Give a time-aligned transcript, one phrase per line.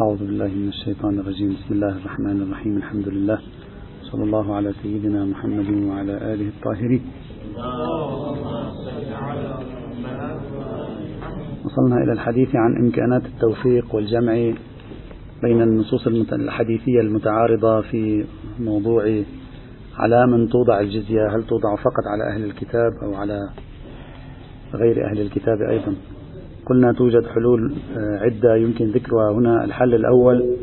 [0.00, 1.50] أعوذ بالله من الشيطان الرجيم.
[1.52, 2.76] بسم الله الرحمن الرحيم.
[2.76, 3.38] الحمد لله.
[4.02, 7.02] صلى الله على سيدنا محمد وعلى آله الطاهرين.
[11.64, 14.32] وصلنا إلى الحديث عن إمكانات التوفيق والجمع
[15.42, 18.24] بين النصوص الحديثية المتعارضة في
[18.60, 19.02] موضوع
[19.98, 21.26] على من توضع الجزية.
[21.36, 23.38] هل توضع فقط على أهل الكتاب أو على
[24.74, 25.94] غير أهل الكتاب أيضا؟
[26.66, 29.64] قلنا توجد حلول آه، عدة يمكن ذكرها هنا.
[29.64, 30.56] الحل الأول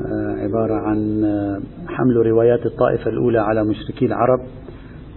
[0.00, 4.40] آه، عبارة عن آه، حمل روايات الطائفة الأولى على مشركي العرب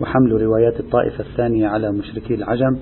[0.01, 2.77] وحمل روايات الطائفة الثانية على مشركي العجم.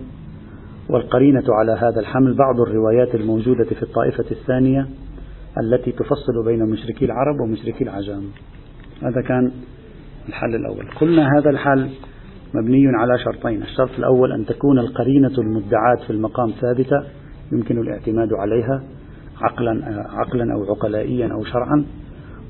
[0.90, 4.88] والقرينة على هذا الحمل بعض الروايات الموجودة في الطائفة الثانية
[5.64, 8.24] التي تفصل بين مشركي العرب ومشركي العجم.
[9.04, 9.52] هذا كان
[10.30, 10.86] الحل الأول.
[11.02, 11.90] قلنا هذا الحل
[12.54, 13.62] مبني على شرطين.
[13.62, 17.04] الشرط الأول أن تكون القرينة المدعاة في المقام ثابتة
[17.52, 18.84] يمكن الاعتماد عليها
[19.42, 21.86] عقلا عقلا أو عقلائيا أو شرعا.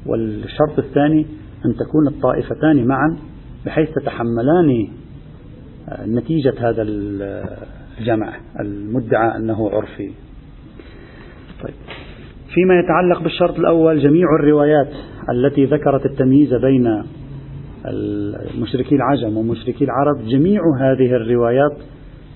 [0.06, 1.26] والشرط الثاني
[1.66, 3.18] أن تكون الطائفتان معا
[3.66, 4.88] بحيث تتحملان
[6.08, 10.12] نتيجة هذا الجمع المدعى أنه عرفي
[11.64, 11.74] طيب.
[12.54, 14.90] فيما يتعلق بالشرط الأول جميع الروايات
[15.30, 17.04] التي ذكرت التمييز بين
[17.86, 21.78] المشركي العجم ومشركي العرب جميع هذه الروايات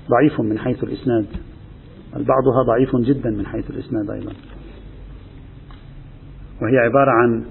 [0.10, 1.26] ضعيف من حيث الإسناد.
[2.14, 4.32] بعضها ضعيف جدا من حيث الإسناد أيضا.
[6.62, 7.44] وهي عبارة عن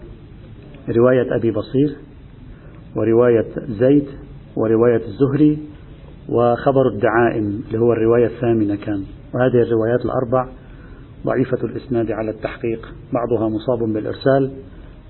[0.88, 1.96] رواية أبي بصير
[2.96, 4.06] ورواية زيد
[4.56, 5.58] ورواية الزهري
[6.28, 9.04] وخبر الدعائم اللي هو الرواية الثامنة كان.
[9.34, 10.52] وهذه الروايات الأربع
[11.26, 12.94] ضعيفة الإسناد على التحقيق.
[13.12, 14.50] بعضها مصاب بالإرسال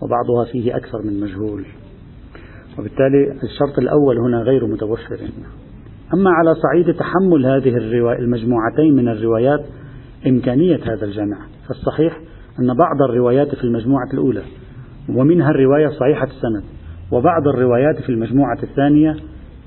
[0.02, 1.64] وبعضها فيه أكثر من مجهول.
[2.78, 5.18] وبالتالي الشرط الأول هنا غير متوفر
[6.14, 7.76] أما على صعيد تحمل هذه
[8.18, 9.64] المجموعتين من الروايات
[10.26, 11.36] إمكانية هذا الجمع.
[11.68, 12.20] فالصحيح
[12.60, 14.42] أن بعض الروايات في المجموعة الأولى
[15.08, 16.64] ومنها الرواية صحيحة السند
[17.12, 19.16] وبعض الروايات في المجموعة الثانية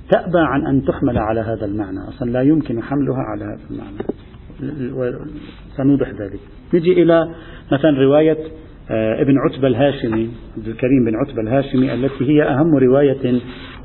[0.09, 1.99] تأبى عن أن تحمل على هذا المعنى.
[2.09, 3.97] أصلا لا يمكن حملها على هذا المعنى.
[5.77, 6.39] سنوضح ذلك.
[6.73, 7.29] نجي إلى
[7.71, 8.37] مثلا رواية
[8.89, 13.31] ابن عتبة الهاشمي عبد الكريم بن عتبة الهاشمي التي هي أهم رواية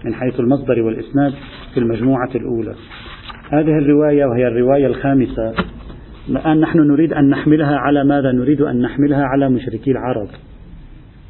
[0.04, 1.32] من حيث المصدر والإسناد
[1.74, 2.74] في المجموعة الأولى.
[3.50, 5.54] هذه الرواية وهي الرواية الخامسة
[6.28, 10.28] الآن نحن نريد أن نحملها على ماذا؟ نريد أن نحملها على مشركي العرب.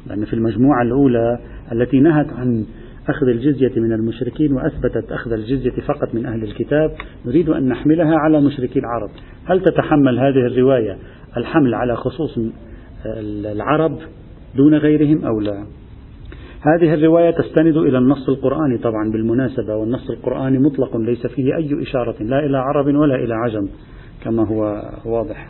[0.07, 1.39] لأن في المجموعة الأولى
[1.71, 2.65] التي نهت عن
[3.09, 6.91] أخذ الجزية من المشركين وأثبتت أخذ الجزية فقط من أهل الكتاب
[7.25, 9.09] نريد أن نحملها على مشركي العرب.
[9.45, 10.97] هل تتحمل هذه الرواية
[11.37, 12.39] الحمل على خصوص
[13.05, 13.97] العرب
[14.55, 15.65] دون غيرهم أو لا.
[16.61, 22.23] هذه الرواية تستند إلى النص القرآني طبعا بالمناسبة والنص القرآني مطلق ليس فيه أي إشارة
[22.23, 23.67] لا إلى عرب ولا إلى عجم
[24.23, 25.47] كما هو واضح.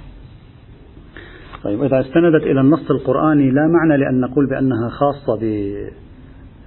[1.64, 5.40] طيب إذا استندت إلى النص القرآني لا معنى لأن نقول بأنها خاصة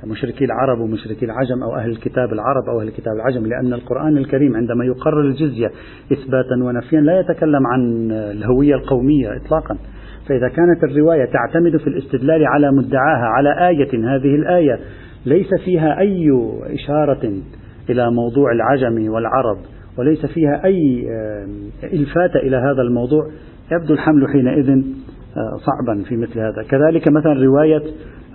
[0.04, 4.56] بمشركي العرب ومشركي العجم أو أهل الكتاب العرب أو أهل الكتاب العجم لأن القرآن الكريم
[4.56, 5.70] عندما يقرر الجزية
[6.12, 9.76] إثباتا ونفيا لا يتكلم عن الهوية القومية إطلاقا.
[10.28, 14.78] فإذا كانت الرواية تعتمد في الاستدلال على مدعاها على آية هذه الآية
[15.26, 16.30] ليس فيها أي
[16.62, 17.32] إشارة
[17.90, 19.58] إلى موضوع العجم والعرب
[19.98, 21.08] وليس فيها أي
[21.84, 23.26] إلفات إلى هذا الموضوع
[23.72, 24.84] يبدو الحمل حينئذ
[25.36, 26.62] آه، صعبا في مثل هذا.
[26.70, 27.82] كذلك مثلا رواية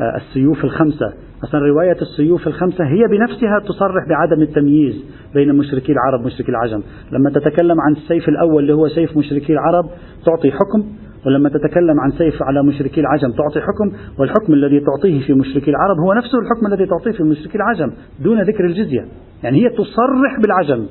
[0.01, 1.13] آه، السيوف الخمسة.
[1.43, 6.81] مثلا رواية السيوف الخمسة هي بنفسها تصرح بعدم التمييز بين مشركي العرب ومشركي العجم.
[7.11, 9.85] لما تتكلم عن السيف الأول اللي هو سيف مشركي العرب
[10.25, 10.83] تعطي حكم
[11.25, 15.97] ولما تتكلم عن سيف على مشركي العجم تعطي حكم والحكم الذي تعطيه في مشركي العرب
[16.05, 17.93] هو نفسه الحكم الذي تعطيه في مشركي العجم
[18.23, 19.05] دون ذكر الجزية.
[19.43, 20.85] يعني هي تصرح بالعجم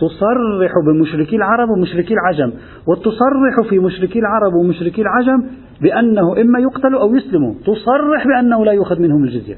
[0.00, 2.52] تصرح بمشركي العرب ومشركي العجم
[2.88, 5.46] وتصرح في مشركي العرب ومشركي العجم
[5.82, 9.56] بأنه إما يقتل أو يسلم تصرح بأنه لا يؤخذ منهم الجزية.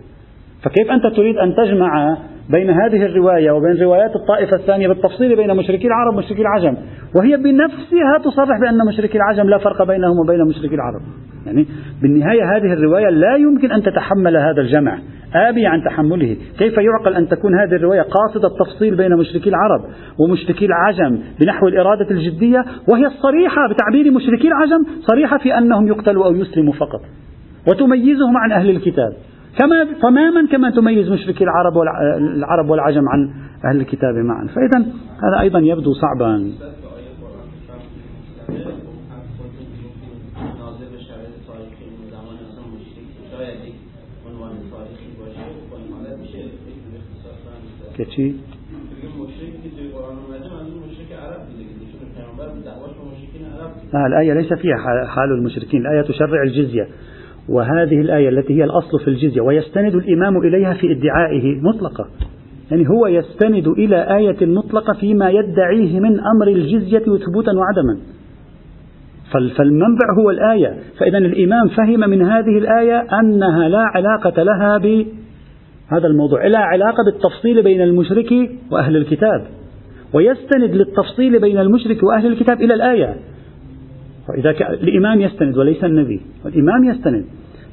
[0.62, 2.16] فكيف أنت تريد أن تجمع
[2.50, 6.76] بين هذه الرواية وبين روايات الطائفة الثانية بالتفصيل بين مشركي العرب ومشركي العجم؟
[7.16, 11.00] وهي بنفسها تصرح بأن مشركي العجم لا فرق بينهم وبين مشركي العرب.
[11.46, 11.66] يعني
[12.02, 14.98] بالنهاية هذه الرواية لا يمكن أن تتحمل هذا الجمع.
[15.34, 16.36] آبي عن تحمله.
[16.58, 19.80] كيف يعقل أن تكون هذه الرواية قاصدة التفصيل بين مشركي العرب
[20.18, 26.34] ومشركي العجم بنحو الإرادة الجدية؟ وهي الصريحة بتعبير مشركي العجم صريحة في أنهم يقتلوا أو
[26.34, 27.00] يسلموا فقط.
[27.68, 29.12] وتميزهم عن أهل الكتاب.
[29.58, 31.78] كما تماما كما تميز مشركي العرب
[32.36, 33.30] العرب والعجم عن
[33.64, 34.46] أهل الكتاب معا.
[34.46, 34.78] فإذا
[35.24, 36.52] هذا أيضا يبدو صعبا.
[48.10, 48.34] چی؟
[53.92, 54.76] لا الآية ليس فيها
[55.06, 55.80] حال المشركين.
[55.80, 56.88] الآية تشرع الجزية.
[57.48, 62.06] وهذه الآية التي هي الأصل في الجزية ويستند الإمام إليها في ادعائه مطلقة.
[62.70, 67.98] يعني هو يستند إلى آية مطلقة فيما يدعيه من أمر الجزية ثبوتا وعدما.
[69.56, 70.76] فالمنبع هو الآية.
[70.98, 77.62] فإذا الإمام فهم من هذه الآية أنها لا علاقة لها بهذا الموضوع لا علاقة بالتفصيل
[77.62, 79.46] بين المشرك وأهل الكتاب.
[80.14, 83.16] ويستند للتفصيل بين المشرك وأهل الكتاب إلى الآية.
[84.32, 86.20] فإذا الإمام يستند وليس النبي.
[86.44, 87.24] والإمام يستند.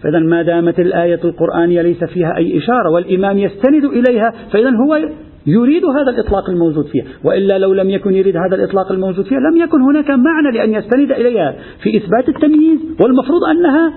[0.03, 5.09] فإذا ما دامت الآية القرآنية ليس فيها أي إشارة والإمام يستند إليها فإذا هو
[5.47, 7.05] يريد هذا الإطلاق الموجود فيها.
[7.23, 11.11] وإلا لو لم يكن يريد هذا الإطلاق الموجود فيها لم يكن هناك معنى لأن يستند
[11.11, 13.93] إليها في إثبات التمييز والمفروض أنها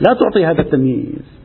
[0.00, 1.36] لا تعطي هذا التمييز.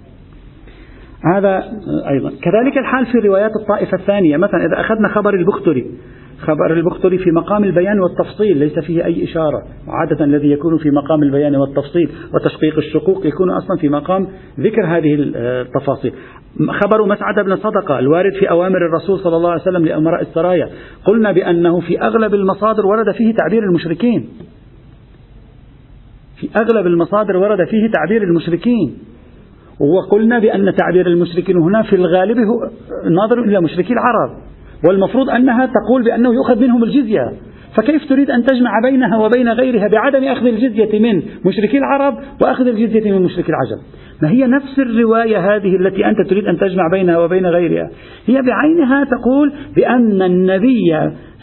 [1.35, 1.63] هذا
[2.09, 2.29] أيضا.
[2.29, 4.37] كذلك الحال في روايات الطائفة الثانية.
[4.37, 5.85] مثلا إذا أخذنا خبر البختري.
[6.41, 9.63] خبر البختري في مقام البيان والتفصيل ليس فيه أي إشارة.
[9.87, 14.27] وعادة الذي يكون في مقام البيان والتفصيل وتشقيق الشقوق يكون أصلا في مقام
[14.59, 16.13] ذكر هذه التفاصيل.
[16.83, 20.69] خبر مسعد بن صدقة الوارد في أوامر الرسول صلى الله عليه وسلم لأمراء السرايا.
[21.05, 24.29] قلنا بأنه في أغلب المصادر ورد فيه تعبير المشركين.
[26.39, 28.97] في أغلب المصادر ورد فيه تعبير المشركين.
[29.79, 32.69] وقلنا بأن تعبير المشركين هنا في الغالب هو
[33.09, 34.50] ناظر إلى مشركي العرب.
[34.87, 37.31] والمفروض أنها تقول بأنه يؤخذ منهم الجزية.
[37.75, 43.11] فكيف تريد أن تجمع بينها وبين غيرها بعدم أخذ الجزية من مشركي العرب وأخذ الجزية
[43.11, 43.81] من مشركي العجم؟
[44.21, 47.89] ما هي نفس الرواية هذه التي أنت تريد أن تجمع بينها وبين غيرها.
[48.25, 50.91] هي بعينها تقول بأن النبي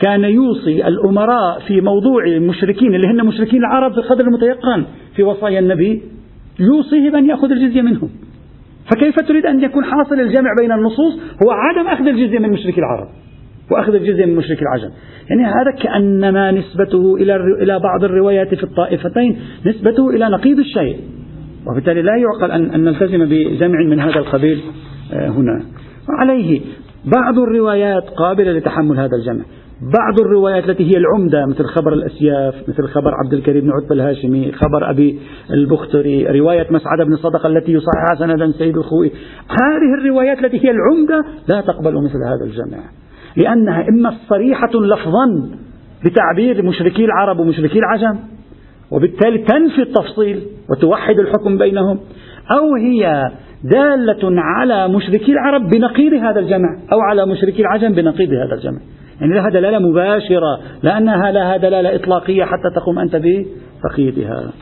[0.02, 4.84] كان يوصي الأمراء في موضوع المشركين اللي هن مشركين العرب بقدر المتيقن
[5.16, 6.02] في وصايا النبي
[6.60, 8.08] يوصيه بأن يأخذ الجزية منهم.
[8.90, 13.08] فكيف تريد أن يكون حاصل الجمع بين النصوص هو عدم أخذ الجزية من مشركي العرب؟
[13.70, 14.90] وأخذ الجزية من مشرك العجم.
[15.30, 21.00] يعني هذا كأنما نسبته إلى إلى بعض الروايات في الطائفتين نسبته إلى نقيض الشيء.
[21.66, 24.60] وبالتالي لا يعقل أن, أن نلتزم بجمع من هذا القبيل
[25.12, 25.62] آه، هنا.
[26.08, 26.60] وعليه
[27.04, 29.44] بعض الروايات قابلة لتحمل هذا الجمع.
[29.82, 34.52] بعض الروايات التي هي العمدة مثل خبر الأسياف مثل خبر عبد الكريم بن عتبة الهاشمي
[34.52, 35.18] خبر أبي
[35.50, 39.12] البختري رواية مسعد بن صدقة التي يصححها سندا سيد الخوئي.
[39.48, 42.78] هذه الروايات التي هي العمدة لا تقبل مثل هذا الجمع.
[43.38, 45.58] لأنها إما صريحة لفظا
[46.04, 48.18] بتعبير مشركي العرب ومشركي العجم
[48.90, 51.98] وبالتالي تنفي التفصيل وتوحد الحكم بينهم
[52.50, 53.30] أو هي
[53.64, 58.78] دالة على مشركي العرب بنقيض هذا الجمع أو على مشركي العجم بنقيض هذا الجمع.
[59.20, 64.52] يعني لها دلالة مباشرة لأنها لها دلالة إطلاقية حتى تقوم أنت بتقييدها.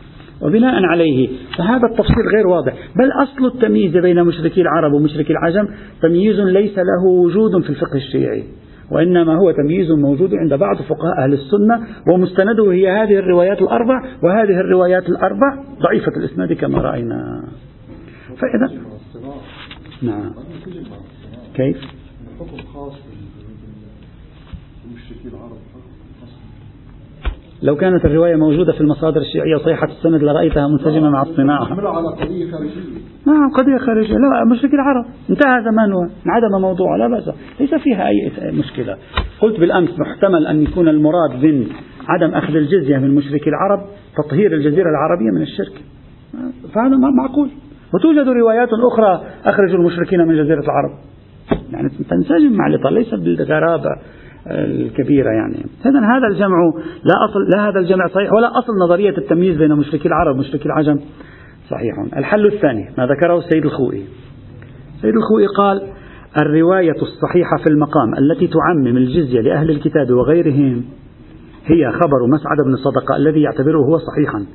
[0.42, 1.28] وبناء عليه
[1.58, 2.72] فهذا التفصيل غير واضح.
[2.72, 5.68] بل أصل التمييز بين مشركي العرب ومشركي العجم
[6.02, 8.44] تمييز ليس له وجود في الفقه الشيعي.
[8.90, 14.60] وإنما هو تمييز موجود عند بعض فقهاء أهل السنة ومستنده هي هذه الروايات الأربع وهذه
[14.60, 17.44] الروايات الأربع ضعيفة الإسناد كما رأينا.
[18.36, 18.80] فإذا
[20.02, 20.32] نعم.
[21.54, 21.76] كيف؟
[27.62, 31.64] لو كانت الرواية موجودة في المصادر الشيعية صحيحة السند لرأيتها منسجمة مع الصناعة.
[31.64, 34.14] على قضية خارجية نعم قضية خارجية.
[34.14, 35.04] لا مشرك العرب.
[35.30, 36.10] انتهى زمانها.
[36.26, 37.30] انعدم موضوع لا بأس.
[37.60, 38.96] ليس فيها أي مشكلة.
[39.40, 41.66] قلت بالأمس محتمل أن يكون المراد من
[42.08, 43.80] عدم أخذ الجزية من مشركي العرب
[44.16, 45.82] تطهير الجزيرة العربية من الشرك.
[46.74, 47.48] فهذا معقول.
[47.94, 50.90] وتوجد روايات أخرى أخرجوا المشركين من جزيرة العرب.
[51.72, 53.90] يعني تنسجم مع الإطار ليست بالغرابة
[54.50, 55.66] الكبيرة يعني.
[55.86, 56.56] إذا هذا الجمع
[57.04, 61.00] لا أصل لا هذا الجمع صحيح ولا أصل نظرية التمييز بين مشركي العرب ومشركي العجم.
[61.70, 64.04] صحيح الحل الثاني ما ذكره السيد الخوئي.
[64.96, 65.82] السيد الخوئي قال
[66.40, 70.84] الرواية الصحيحة في المقام التي تعمم الجزية لأهل الكتاب وغيرهم
[71.66, 74.46] هي خبر مسعد بن صدقة الذي يعتبره هو صحيحا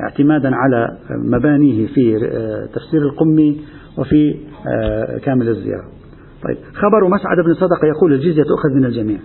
[0.00, 3.60] اعتمادا على مبانيه في آه، تفسير القمي
[3.98, 4.36] وفي
[4.68, 5.88] آه، كامل الزيارة.
[6.44, 9.18] طيب خبر مسعد بن صدقة يقول الجزية تؤخذ من الجميع.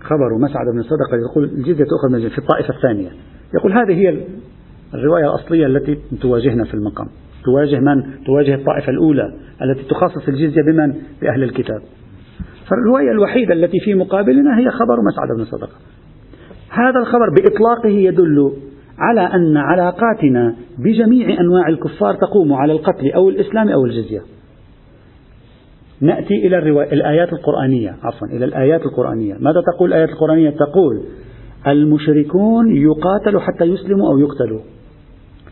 [0.00, 2.32] خبر مسعد بن صدقة يقول الجزية تؤخذ من الجميع.
[2.32, 3.10] في الطائفة الثانية.
[3.54, 4.24] يقول هذه هي
[4.94, 7.06] الرواية الأصلية التي تواجهنا في المقام.
[7.44, 11.80] تواجه من؟ تواجه الطائفة الأولى التي تخصص الجزية بمن؟ بأهل الكتاب.
[12.70, 15.76] فالرواية الوحيدة التي في مقابلنا هي خبر مسعد بن صدقة.
[16.70, 18.52] هذا الخبر بإطلاقه يدل
[18.98, 24.20] على أن علاقاتنا بجميع أنواع الكفار تقوم على القتل أو الإسلام أو الجزية.
[26.00, 29.34] نأتي إلى الرواية الآيات القرآنية عفوا إلى الآيات القرآنية.
[29.34, 31.02] ماذا تقول الآيات القرآنية؟ تقول
[31.66, 34.60] المشركون يقاتلوا حتى يسلموا أو يقتلوا.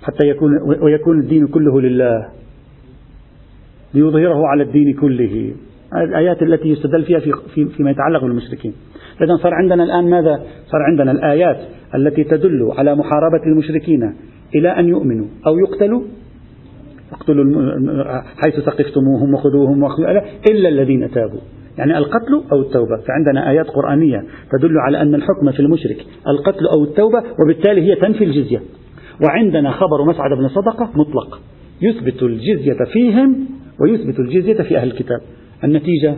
[0.03, 0.51] حتى يكون
[0.83, 2.29] ويكون الدين كله لله.
[3.95, 5.55] ليظهره على الدين كله.
[5.97, 8.73] الآيات التي يستدل فيها في في فيما يتعلق بالمشركين.
[9.23, 11.57] إذا صار عندنا الآن ماذا؟ صار عندنا الآيات
[11.95, 14.15] التي تدل على محاربة المشركين
[14.55, 16.03] إلى أن يؤمنوا أو يقتلوا.
[17.13, 17.45] اقتلوا
[18.45, 19.85] حيث ثقفتموهم وخذوهم
[20.51, 21.41] إلا الذين تابوا.
[21.79, 22.97] يعني القتل أو التوبة.
[23.09, 25.97] فعندنا آيات قرآنية تدل على أن الحكم في المشرك
[26.29, 28.61] القتل أو التوبة وبالتالي هي تنفي الجزية.
[29.25, 31.41] وعندنا خبر مسعد بن صدقة مطلق.
[31.83, 33.47] يثبت الجزية فيهم
[33.81, 35.21] ويثبت الجزية في أهل الكتاب.
[35.65, 36.15] النتيجة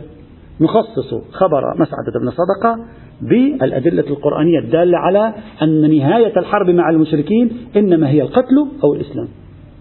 [0.61, 2.85] نخصص خبر مسعد بن صدقة
[3.21, 9.27] بالأدلة القرآنية الدالة على أن نهاية الحرب مع المشركين إنما هي القتل أو الإسلام.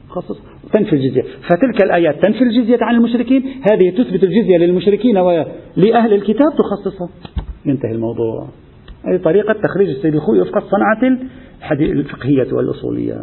[0.08, 0.38] خصص.
[0.72, 1.22] تنفي الجزية.
[1.22, 3.42] فتلك الآيات تنفي الجزية عن المشركين.
[3.72, 7.08] هذه تثبت الجزية للمشركين ولأهل الكتاب تخصصها.
[7.66, 8.48] ينتهي الموضوع.
[9.04, 11.18] هذه طريقة تخريج السيد الخوي وفق الصنعة
[11.72, 13.14] الفقهية والأصولية.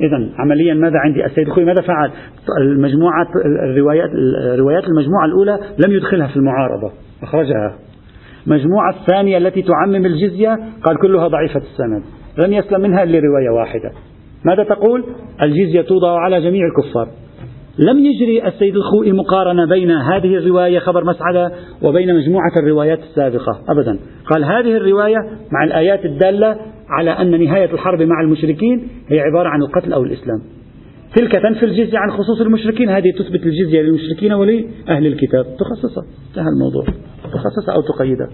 [0.00, 2.10] إذا عمليا ماذا عندي؟ السيد الخوي ماذا فعل؟
[2.60, 3.26] المجموعة
[3.70, 4.10] الروايات
[4.58, 6.92] روايات المجموعة الأولى لم يدخلها في المعارضة
[7.22, 7.78] أخرجها.
[8.46, 12.02] المجموعة الثانية التي تعمم الجزية قال كلها ضعيفة السند
[12.38, 13.90] لم يسلم منها إلا رواية واحدة.
[14.44, 15.04] ماذا تقول؟
[15.42, 17.08] الجزية توضع على جميع الكفار.
[17.78, 23.98] لم يجري السيد الخوئي مقارنة بين هذه الرواية خبر مسعدة وبين مجموعة الروايات السابقة أبدا.
[24.30, 25.18] قال هذه الرواية
[25.52, 26.56] مع الآيات الدالة
[26.90, 30.42] على أن نهاية الحرب مع المشركين هي عبارة عن القتل أو الإسلام.
[31.16, 32.88] تلك تنفي الجزية عن خصوص المشركين.
[32.88, 35.44] هذه تثبت الجزية للمشركين ولأهل الكتاب.
[35.58, 36.84] تخصصها انتهى الموضوع.
[37.24, 38.28] تخصصها أو تقيدها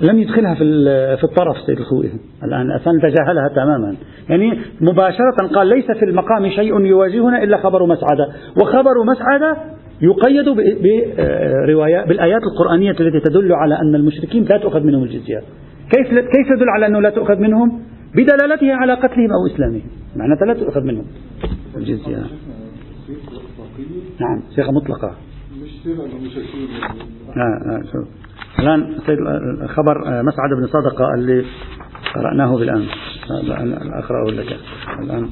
[0.00, 0.64] لم يدخلها في
[1.16, 2.10] في الطرف سيد الخوئي.
[2.44, 3.96] الآن أصلا تجاهلها تماما.
[4.28, 8.28] يعني مباشرة قال ليس في المقام شيء يواجهنا إلا خبر مسعدة.
[8.62, 9.56] وخبر مسعدة
[10.02, 10.44] يقيد
[11.66, 15.42] بروايات بالآيات القرآنية التي تدل على أن المشركين لا تؤخذ منهم الجزية.
[15.90, 17.82] كيف كيف يدل على أنه لا تؤخذ منهم؟
[18.14, 19.82] بدلالتها على قتلهم أو إسلامهم.
[20.16, 21.04] معناتها لا تؤخذ منهم.
[21.76, 22.16] الجزية
[24.20, 25.14] نعم صيغة مطلقة.
[27.36, 28.08] لا لا شوف.
[28.58, 28.98] الآن
[29.68, 31.44] خبر مسعد بن صدقة اللي
[32.14, 32.88] قرأناه بالأمس.
[33.92, 34.56] أقرأه لك.
[35.02, 35.28] الآن.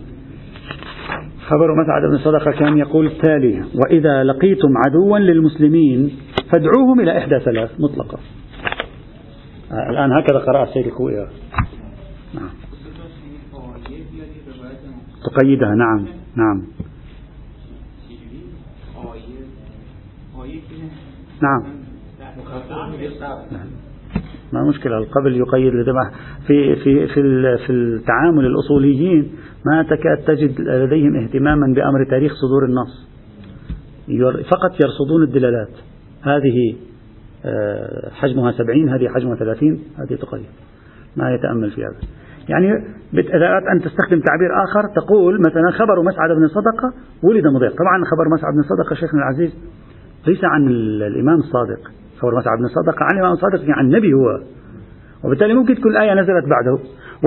[1.46, 6.10] خبر مسعد بن صدقة كان يقول التالي وإذا لقيتم عدوا للمسلمين
[6.52, 8.18] فادعوهم إلى إحدى ثلاث مطلقة.
[9.72, 11.26] الآن هكذا قرأ السيد الكوئي
[12.34, 12.50] نعم.
[15.24, 16.06] تقيدها نعم
[16.36, 16.66] نعم.
[21.42, 21.62] نعم.
[24.52, 26.10] ما مشكلة القبل يقيد لدمع
[26.46, 29.32] في في في في التعامل الأصوليين
[29.66, 33.06] ما تكاد تجد لديهم اهتماما بأمر تاريخ صدور النص.
[34.50, 35.70] فقط يرصدون الدلالات.
[36.22, 36.76] هذه
[38.12, 40.46] حجمها سبعين هذه حجمها ثلاثين هذه تقيد
[41.16, 41.96] ما يتأمل في هذا.
[42.48, 42.72] يعني
[43.14, 47.72] إذا أردت أن تستخدم تعبير آخر تقول مثلا خبر مسعد بن صدقة ولد مضيق.
[47.72, 49.54] طبعا خبر مسعد بن صدقة شيخنا العزيز
[50.26, 51.90] ليس عن الإمام الصادق.
[52.18, 54.40] خبر مسعد بن صدقة عن الإمام الصادق يعني عن النبي هو.
[55.24, 56.78] وبالتالي ممكن تكون الآية نزلت بعده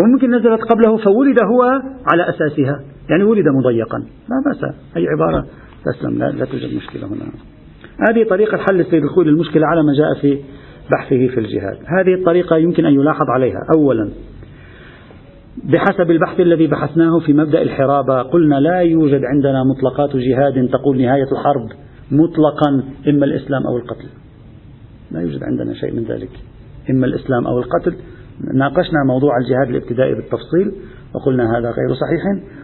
[0.01, 1.63] وممكن نزلت قبله فولد هو
[2.11, 2.79] على أساسها.
[3.09, 3.97] يعني ولد مضيقا.
[3.99, 5.45] لا بأس أي عبارة
[5.85, 7.58] تسلم لا, لا توجد مشكلة هنا.
[8.07, 10.41] هذه طريقة حل السيد الخوي للمشكلة على ما جاء في
[10.91, 11.77] بحثه في الجهاد.
[11.99, 13.59] هذه الطريقة يمكن أن يلاحظ عليها.
[13.75, 14.09] أولا
[15.63, 21.31] بحسب البحث الذي بحثناه في مبدأ الحرابة قلنا لا يوجد عندنا مطلقات جهاد تقول نهاية
[21.31, 21.69] الحرب
[22.11, 24.07] مطلقا إما الإسلام أو القتل.
[25.11, 26.29] لا يوجد عندنا شيء من ذلك.
[26.89, 27.95] إما الإسلام أو القتل.
[28.53, 30.71] ناقشنا موضوع الجهاد الابتدائي بالتفصيل
[31.15, 32.21] وقلنا هذا غير صحيح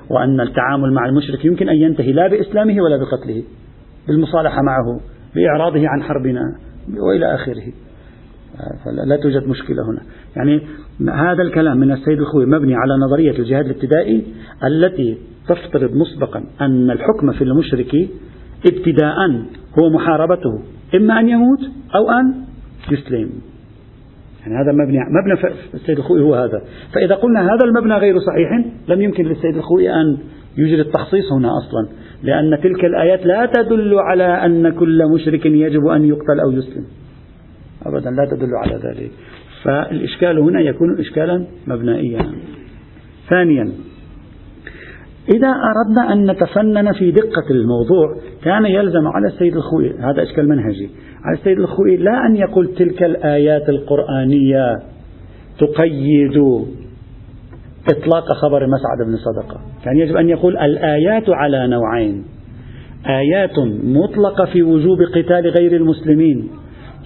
[0.10, 3.44] وأن التعامل مع المشرك يمكن أن ينتهي لا بإسلامه ولا بقتله
[4.08, 5.00] بالمصالحة معه.
[5.36, 6.42] بإعراضه عن حربنا
[6.98, 7.64] وإلى آخره.
[9.06, 10.02] لا توجد مشكلة هنا.
[10.36, 10.62] يعني
[11.14, 14.24] هذا الكلام من السيد الخوي مبني على نظرية الجهاد الابتدائي
[14.64, 18.10] التي تفترض مسبقا أن الحكم في المشرك
[18.68, 19.16] ابتداء
[19.80, 20.60] هو محاربته
[20.96, 21.60] إما أن يموت
[21.96, 22.34] أو أن
[22.92, 23.30] يسلم.
[24.42, 26.62] يعني هذا مبني مبنى السيد الخوئي هو هذا.
[26.94, 28.50] فإذا قلنا هذا المبنى غير صحيح
[28.88, 30.18] لم يمكن للسيد الخوئي أن
[30.58, 31.88] يوجد التخصيص هنا أصلا.
[32.24, 36.86] لأن تلك الآيات لا تدل على أن كل مشرك يجب أن يقتل أو يسلم.
[37.86, 39.12] أبدا لا تدل على ذلك.
[39.64, 42.32] فالإشكال هنا يكون إشكالا مبنائيا.
[43.30, 43.72] ثانيا
[45.34, 50.90] إذا أردنا أن نتفنن في دقة الموضوع كان يلزم على السيد الخوئي هذا إشكال منهجي
[51.24, 54.80] على السيد الخوئي لا أن يقول تلك الآيات القرآنية
[55.60, 56.38] تقيد
[57.90, 59.62] إطلاق خبر مسعد بن صدقة.
[59.86, 62.24] كان يجب أن يقول الآيات على نوعين.
[63.08, 66.50] آيات مطلقة في وجوب قتال غير المسلمين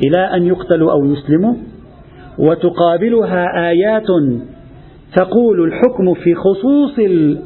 [0.04, 1.54] إلى أن يقتلوا أو يسلموا
[2.38, 4.08] وتقابلها آيات
[5.16, 7.00] تقول الحكم في خصوص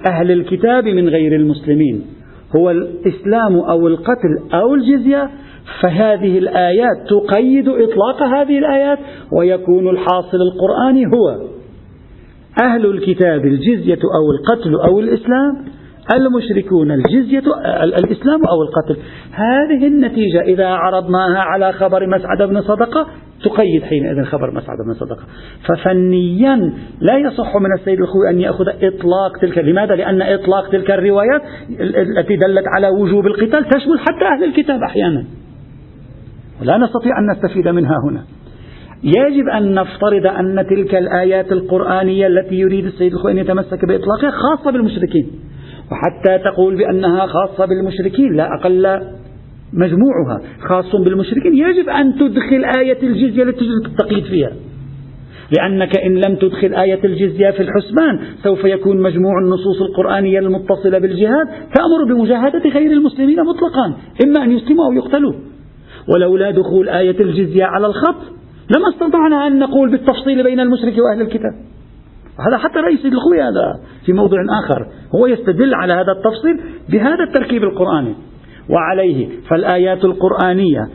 [0.08, 2.02] أهل الكتاب من غير المسلمين.
[2.56, 5.30] هو الإسلام أو القتل أو الجزية
[5.82, 9.00] فهذه الآيات تقيد إطلاق هذه الآيات
[9.32, 11.54] ويكون الحاصل القرآني هو.
[12.62, 15.66] أهل الكتاب الجزية أو القتل أو الإسلام
[16.16, 17.44] المشركون الجزية
[17.84, 19.02] الإسلام أو القتل.
[19.32, 23.08] هذه النتيجة إذا عرضناها على خبر مسعد بن صدقة
[23.44, 25.24] تقيد حينئذ خبر مسعد بن صدقة.
[25.68, 31.42] ففنيا لا يصح من السيد الخوي أن يأخذ إطلاق تلك لماذا؟ لأن إطلاق تلك الروايات
[32.18, 35.26] التي دلت على وجوب القتال تشمل حتى أهل الكتاب أحيانا.
[36.62, 38.24] لا نستطيع أن نستفيد منها هنا.
[39.04, 44.72] يجب أن نفترض أن تلك الآيات القرآنية التي يريد السيد الخوي أن يتمسك بإطلاقها خاصة
[44.72, 45.28] بالمشركين.
[45.92, 49.02] وحتى تقول بأنها خاصة بالمشركين لا أقل
[49.74, 51.54] مجموعها خاص بالمشركين.
[51.54, 54.52] يجب أن تدخل آية الجزية لتجد التقييد فيها.
[55.58, 61.48] لأنك إن لم تدخل آية الجزية في الحسبان سوف يكون مجموع النصوص القرآنية المتصلة بالجهاد
[61.48, 65.34] تأمر بمجاهدة غير المسلمين مطلقا إما أن يسلموا أو يقتلوا.
[66.14, 68.16] ولولا دخول آية الجزية على الخط
[68.70, 71.54] لما استطعنا أن نقول بالتفصيل بين المشرك وأهل الكتاب.
[72.40, 74.88] هذا حتى رئيس الخوي هذا في موضوع آخر.
[75.16, 78.16] هو يستدل على هذا التفصيل بهذا التركيب القرآني.
[78.70, 80.90] وعليه فالآيات القرآنية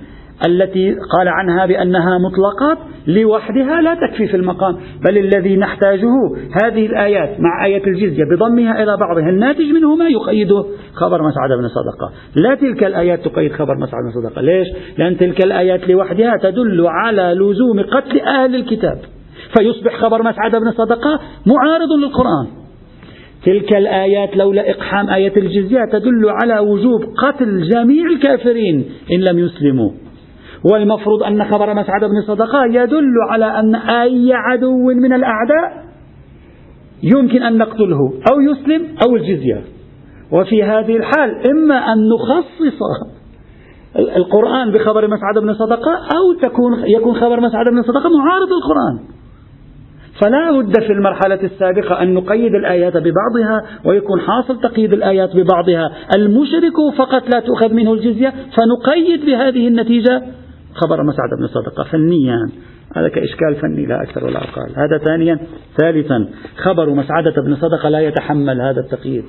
[0.47, 4.76] التي قال عنها بأنها مطلقات لوحدها لا تكفي في المقام.
[5.09, 6.12] بل الذي نحتاجه
[6.62, 10.64] هذه الآيات مع آية الجزية بضمها إلى بعضها الناتج منهما يقيده
[10.95, 12.12] خبر مسعد بن صدقة.
[12.37, 14.42] لا تلك الآيات تقيد خبر مسعد بن صدقة.
[14.42, 14.68] ليش؟
[14.99, 18.99] لأن تلك الآيات لوحدها تدل على لزوم قتل أهل الكتاب.
[19.59, 22.47] فيصبح خبر مسعد بن صدقة معارض للقرآن.
[23.45, 29.90] تلك الآيات لولا إقحام آية الجزية تدل على وجوب قتل جميع الكافرين إن لم يسلموا.
[30.65, 35.85] والمفروض أن خبر مسعد بن صدقة يدل على أن أي عدو من الأعداء
[37.03, 39.62] يمكن أن نقتله أو يسلم أو الجزية.
[40.33, 42.79] وفي هذه الحال إما أن نخصص
[44.17, 48.99] القرآن بخبر مسعد بن صدقة أو تكون يكون خبر مسعد بن صدقة معارض القرآن.
[50.23, 55.92] فلا بد في المرحلة السابقة أن نقيد الآيات ببعضها ويكون حاصل تقييد الآيات ببعضها.
[56.16, 60.23] المشرك فقط لا تؤخذ منه الجزية فنقيد بهذه النتيجة
[60.74, 61.85] خبر مسعد بن صدقة.
[61.85, 62.50] فنيا
[62.96, 64.72] هذا كإشكال فني لا أكثر ولا أقل.
[64.76, 65.38] هذا ثانيا.
[65.76, 69.24] ثالثا خبر مسعدة بن صدقة لا يتحمل هذا التقييد.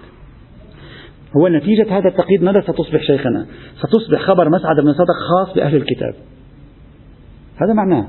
[1.38, 3.45] هو نتيجة هذا التقييد ماذا ستصبح شيخنا؟
[3.80, 6.13] ستصبح خبر مسعد بن صدقة خاص بأهل الكتاب.
[7.62, 8.08] هذا معناه.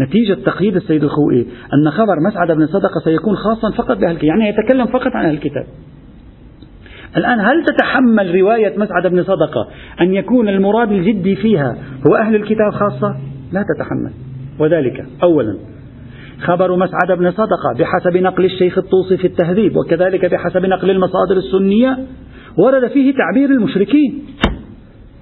[0.00, 4.28] نتيجة تقييد السيد الخوئي أن خبر مسعد بن صدقة سيكون خاصا فقط بأهل الكتاب.
[4.28, 5.66] يعني يتكلم فقط عن أهل الكتاب.
[7.16, 9.68] الآن هل تتحمل رواية مسعد بن صدقة
[10.00, 13.16] أن يكون المراد الجدي فيها هو أهل الكتاب خاصة؟
[13.52, 14.12] لا تتحمل.
[14.58, 15.56] وذلك أولا
[16.40, 21.98] خبر مسعد بن صدقة بحسب نقل الشيخ الطوسي في التهذيب وكذلك بحسب نقل المصادر السنية
[22.58, 24.22] ورد فيه تعبير المشركين.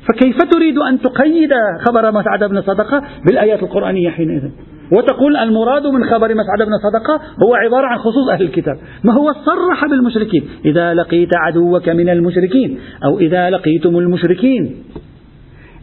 [0.08, 1.50] فكيف تريد أن تقيد
[1.88, 4.50] خبر مسعد بن صدقة بالآيات القرآنية حينئذ؟
[4.92, 8.76] وتقول المراد من خبر مسعد بن صدقة هو عبارة عن خصوص أهل الكتاب.
[9.04, 10.48] ما هو صرح بالمشركين.
[10.64, 12.78] إذا لقيت عدوك من المشركين.
[13.04, 14.74] أو إذا لقيتم المشركين.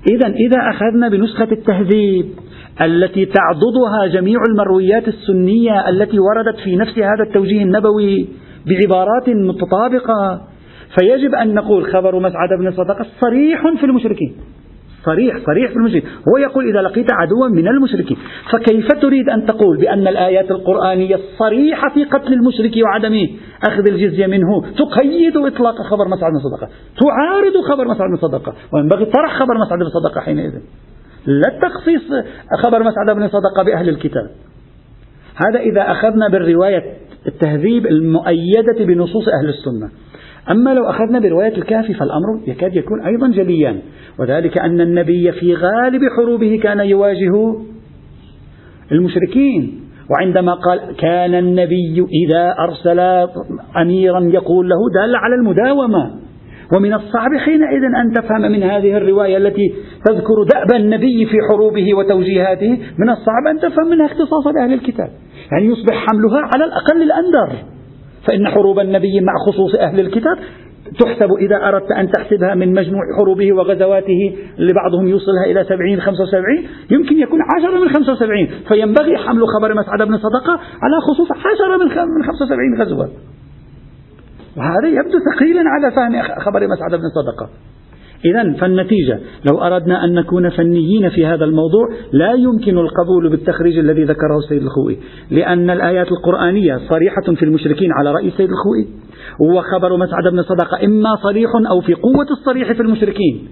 [0.10, 2.26] إذا إذا أخذنا بنسخة التهذيب
[2.82, 8.28] التي تعضدها جميع المرويات السنية التي وردت في نفس هذا التوجيه النبوي
[8.68, 10.42] بعبارات متطابقة
[11.00, 14.36] فيجب أن نقول خبر مسعد بن صدقة صريح في المشركين.
[15.06, 18.18] صريح صريح في المشركين هو يقول إذا لقيت عدوا من المشركين
[18.52, 23.28] فكيف تريد أن تقول بأن الآيات القرآنية الصريحة في قتل المشرك وعدم
[23.68, 24.62] أخذ الجزية منه.
[24.62, 26.70] تقيد إطلاق خبر مسعد بن صدقة.
[27.02, 28.54] تعارض خبر مسعد بن صدقة.
[28.74, 30.54] وينبغي طرح خبر مسعد بن صدقة حينئذ.
[31.26, 32.02] لا التخصيص
[32.64, 34.30] خبر مسعد بن صدقة بأهل الكتاب.
[35.36, 36.84] هذا إذا أخذنا بالرواية
[37.28, 39.90] التهذيب المؤيدة بنصوص أهل السنة.
[40.52, 43.80] أما لو أخذنا برواية الكافي فالأمر يكاد يكون أيضا جليا
[44.20, 47.56] وذلك أن النبي في غالب حروبه كان يواجه
[48.92, 53.00] المشركين وعندما قال كان النبي إذا أرسل
[53.82, 56.12] أميرا يقول له دل على المداومة
[56.76, 59.74] ومن الصعب حينئذ أن تفهم من هذه الرواية التي
[60.06, 65.10] تذكر دأب النبي في حروبه وتوجيهاته من الصعب أن تفهم منها اختصاص أهل الكتاب
[65.52, 67.75] يعني يصبح حملها على الأقل الأندر.
[68.28, 70.38] فإن حروب النبي مع خصوص أهل الكتاب
[71.00, 76.24] تحسب إذا أردت أن تحسبها من مجموع حروبه وغزواته اللي بعضهم يوصلها إلى سبعين خمسة
[76.24, 78.52] وسبعين يمكن يكون عشرة من خمسة وسبعين.
[78.68, 81.78] فينبغي حمل خبر مسعد بن صدقة على خصوص عشرة
[82.18, 83.10] من خمسة وسبعين غزوة.
[84.58, 87.50] وهذا يبدو ثقيلا على فهم خبر مسعد بن صدقة.
[88.26, 89.20] إذا فالنتيجة
[89.52, 94.62] لو أردنا أن نكون فنيين في هذا الموضوع لا يمكن القبول بالتخريج الذي ذكره السيد
[94.62, 94.98] الخوئي.
[95.32, 98.88] لأن الآيات القرآنية صريحة في المشركين على رأي السيد الخوئي
[99.40, 103.48] وخبر مسعد بن صدقة إما صريح أو في قوة الصريح في المشركين.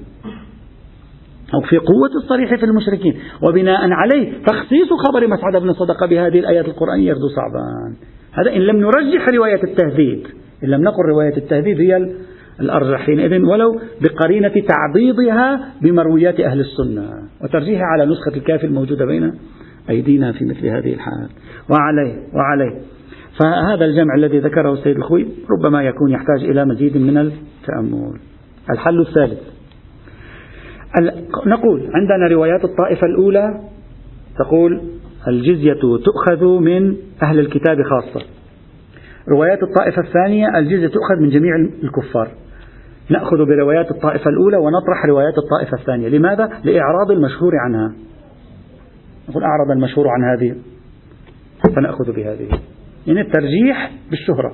[1.53, 3.15] أو في قوة الصريح في المشركين.
[3.41, 7.95] وبناء عليه تخصيص خبر مسعد بن صدقة بهذه الآيات القرآنية يبدو صعبا.
[8.31, 10.25] هذا إن لم نرجح رواية التهذيب
[10.63, 11.97] إن لم نقل رواية التهذيب هي
[12.59, 17.09] الأرجح حينئذ ولو بقرينة تعضيضها بمرويات أهل السنة.
[17.43, 19.33] وترجيحها على نسخة الكافي الموجودة بين
[19.89, 21.29] أيدينا في مثل هذه الحال.
[21.69, 22.81] وعليه وعليه.
[23.39, 28.19] فهذا الجمع الذي ذكره السيد الخوي ربما يكون يحتاج إلى مزيد من التأمل.
[28.71, 29.39] الحل الثالث.
[31.47, 33.59] نقول عندنا روايات الطائفة الأولى
[34.39, 34.81] تقول
[35.27, 35.73] الجزية
[36.05, 38.25] تؤخذ من أهل الكتاب خاصة.
[39.29, 42.27] روايات الطائفة الثانية الجزية تؤخذ من جميع الكفار.
[43.09, 46.09] نأخذ بروايات الطائفة الأولى ونطرح روايات الطائفة الثانية.
[46.09, 47.93] لماذا؟ لإعراض المشهور عنها.
[49.29, 50.55] نقول أعرض المشهور عن هذه.
[51.75, 52.47] فنأخذ بهذه.
[53.07, 54.53] يعني الترجيح بالشهرة.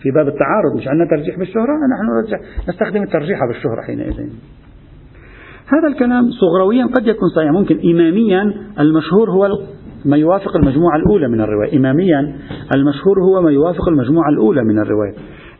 [0.00, 4.14] في باب التعارض مش عندنا ترجيح بالشهرة نحن نرجح نستخدم الترجيح بالشهرة حينئذ.
[5.66, 7.50] هذا الكلام صغرويا قد يكون صحيح.
[7.50, 9.48] ممكن إماميا المشهور هو
[10.04, 11.76] ما يوافق المجموعة الأولى من الرواية.
[11.76, 12.36] إماميا
[12.76, 15.14] المشهور هو ما يوافق المجموعة الأولى من الرواية.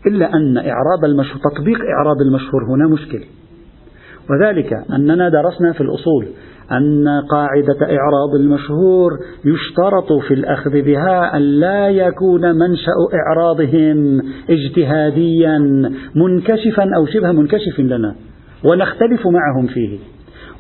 [0.07, 3.25] إلا أن إعراض المشهور تطبيق إعراض المشهور هنا مشكل.
[4.31, 6.27] وذلك أننا درسنا في الأصول
[6.73, 9.13] أن قاعدة إعراض المشهور
[9.45, 15.59] يشترط في الأخذ بها أن لا يكون منشأ إعراضهم اجتهاديا
[16.15, 18.15] منكشفا أو شبه منكشف لنا.
[18.65, 19.99] ونختلف معهم فيه.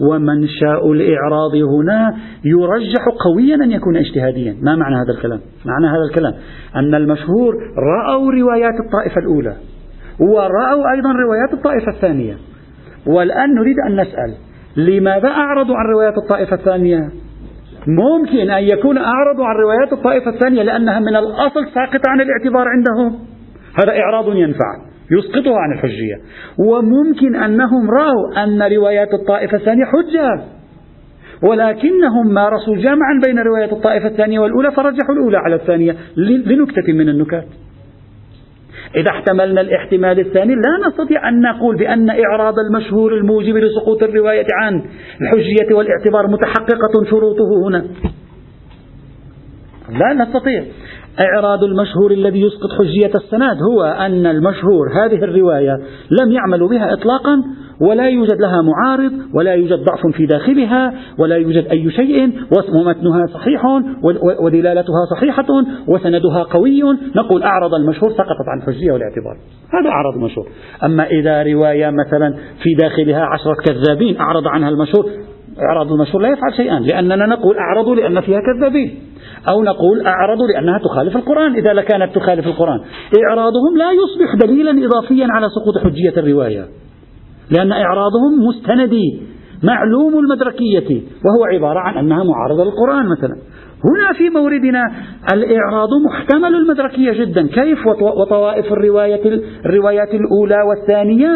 [0.00, 4.56] ومنشأ الإعراض هنا يرجح قويا أن يكون اجتهاديا.
[4.62, 6.34] ما معنى هذا الكلام؟ معنى هذا الكلام
[6.76, 9.56] أن المشهور رأوا روايات الطائفة الأولى
[10.20, 12.34] ورأوا أيضا روايات الطائفة الثانية.
[13.06, 14.34] والآن نريد أن نسأل
[14.76, 17.08] لماذا أعرضوا عن روايات الطائفة الثانية؟
[17.86, 23.18] ممكن أن يكون أعرضوا عن روايات الطائفة الثانية لأنها من الأصل ساقطة عن الاعتبار عندهم.
[23.78, 26.16] هذا إعراض ينفع يسقطها عن الحجية.
[26.58, 30.44] وممكن أنهم رأوا أن روايات الطائفة الثانية حجة
[31.42, 37.46] ولكنهم مارسوا جمعا بين رواية الطائفة الثانية والأولى فرجحوا الأولى على الثانية لنكتة من النكات.
[38.96, 44.82] إذا احتملنا الاحتمال الثاني لا نستطيع أن نقول بأن إعراض المشهور الموجب لسقوط الرواية عن
[45.20, 47.84] الحجية والاعتبار متحققة شروطه هنا.
[49.88, 50.64] لا نستطيع.
[51.20, 55.78] إعراض المشهور الذي يسقط حجية السند هو أن المشهور هذه الرواية
[56.20, 57.42] لم يعملوا بها إطلاقا
[57.80, 62.32] ولا يوجد لها معارض ولا يوجد ضعف في داخلها ولا يوجد أي شيء
[62.74, 63.62] ومتنها صحيح
[64.40, 65.46] ودلالتها صحيحة
[65.88, 66.82] وسندها قوي.
[67.16, 69.36] نقول أعرض المشهور سقطت عن الحجية والاعتبار.
[69.72, 70.46] هذا أعرض المشهور.
[70.84, 75.04] أما إذا رواية مثلا في داخلها عشرة كذابين أعرض عنها المشهور
[75.62, 78.98] إعراض المشهور لا يفعل شيئا لأننا نقول أعرضوا لأن فيها كذابين.
[79.48, 82.80] أو نقول أعرضوا لأنها تخالف القرآن إذا كانت تخالف القرآن.
[83.28, 86.66] إعراضهم لا يصبح دليلا إضافيا على سقوط حجية الرواية.
[87.50, 89.22] لأن إعراضهم مستندي
[89.62, 93.36] معلوم المدركية وهو عبارة عن أنها معارضة للقرآن مثلا.
[93.84, 94.82] هنا في موردنا
[95.32, 97.46] الإعراض محتمل المدركية جدا.
[97.46, 101.30] كيف وطوائف الرواية الروايات الأولى والثانية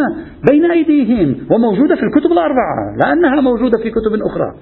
[0.50, 4.52] بين أيديهم وموجودة في الكتب الأربعة لأنها موجودة في كتب أخرى.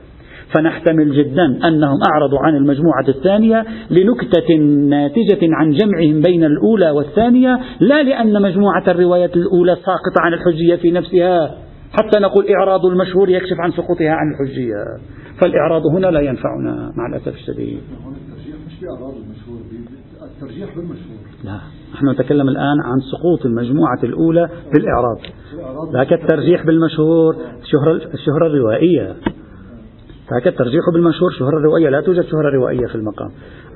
[0.54, 4.54] فنحتمل جدا أنهم أعرضوا عن المجموعة الثانية لنكتة
[4.88, 10.90] ناتجة عن جمعهم بين الأولى والثانية لا لأن مجموعة الروايات الأولى ساقطة عن الحجية في
[10.90, 11.50] نفسها.
[11.92, 14.74] حتى نقول إعراض المشهور يكشف عن سقوطها عن الحجية.
[15.40, 17.80] فالإعراض هنا لا ينفعنا مع الأسف الشديد.
[20.22, 21.18] الترجيح بالمشهور.
[21.44, 21.60] لا
[21.94, 25.18] نحن نتكلم الآن عن سقوط المجموعة الأولى بالإعراض.
[25.92, 29.16] ذاك الترجيح بالمشهور الشهرة, الشهرة الروائية.
[30.30, 33.30] فهكذا الترجيح بالمشهور شهرة روائية لا توجد شهرة روائية في المقام.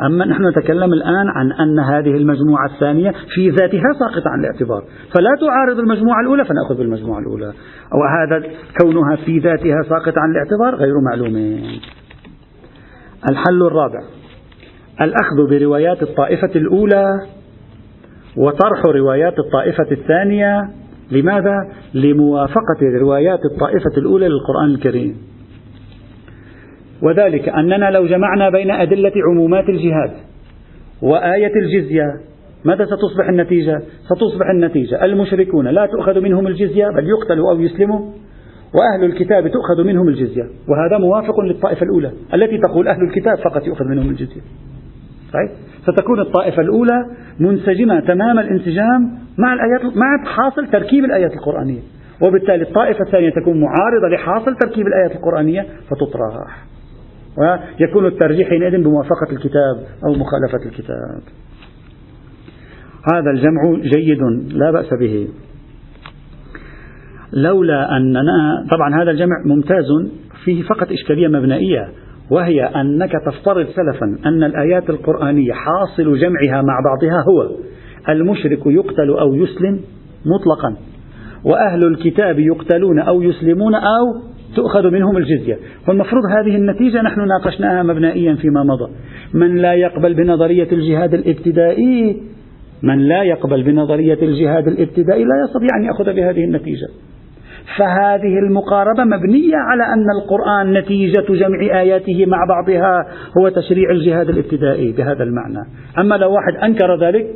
[0.06, 4.84] أما نحن نتكلم الآن عن أن هذه المجموعة الثانية في ذاتها ساقطة عن الاعتبار.
[5.14, 7.52] فلا تعارض المجموعة الأولى فنأخذ بالمجموعة الأولى.
[7.92, 8.48] وهذا
[8.80, 11.36] كونها في ذاتها ساقطة عن الاعتبار غير معلوم.
[13.30, 14.00] الحل الرابع.
[15.00, 17.06] الأخذ بروايات الطائفة الأولى
[18.36, 20.70] وطرح روايات الطائفة الثانية.
[21.10, 21.56] لماذا؟
[21.94, 25.16] لموافقة روايات الطائفة الأولى للقرآن الكريم.
[27.02, 30.10] وذلك أننا لو جمعنا بين أدلة عمومات الجهاد
[31.02, 32.20] وآية الجزية
[32.64, 38.10] ماذا ستصبح النتيجة؟ ستصبح النتيجة المشركون لا تؤخذ منهم الجزية بل يقتلوا أو يسلموا
[38.74, 42.12] وأهل الكتاب تؤخذ منهم الجزية وهذا موافق للطائفة الأولى.
[42.34, 44.40] التي تقول أهل الكتاب فقط يؤخذ منهم الجزية.
[45.32, 45.50] طيب
[45.82, 47.06] ستكون الطائفة الأولى
[47.40, 51.80] منسجمة تمام الانسجام مع الآيات مع حاصل تركيب الآيات القرآنية.
[52.22, 56.69] وبالتالي الطائفة الثانية تكون معارضة لحاصل تركيب الآيات القرآنية فتطرح.
[57.38, 61.20] ويكون الترجيح حينئذ بموافقة الكتاب أو مخالفة الكتاب.
[63.14, 65.28] هذا الجمع جيد لا بأس به.
[67.32, 69.86] لولا أننا طبعا هذا الجمع ممتاز
[70.44, 71.88] فيه فقط إشكالية مبنائية
[72.30, 77.56] وهي أنك تفترض سلفا أن الآيات القرآنية حاصل جمعها مع بعضها هو.
[78.08, 79.80] المشرك يقتل أو يسلم
[80.26, 80.76] مطلقا
[81.44, 85.58] وأهل الكتاب يقتلون أو يسلمون أو تؤخذ منهم الجزية.
[85.88, 88.92] والمفروض هذه النتيجة نحن ناقشناها مبنائيا فيما مضى.
[89.34, 92.22] من لا يقبل بنظرية الجهاد الابتدائي
[92.82, 96.88] من لا يقبل بنظرية الجهاد الابتدائي لا يستطيع أن يأخذ بهذه النتيجة.
[97.78, 103.06] فهذه المقاربة مبنية على أن القرآن نتيجة جمع آياته مع بعضها
[103.38, 105.68] هو تشريع الجهاد الابتدائي بهذا المعنى.
[105.98, 107.26] أما لو واحد أنكر ذلك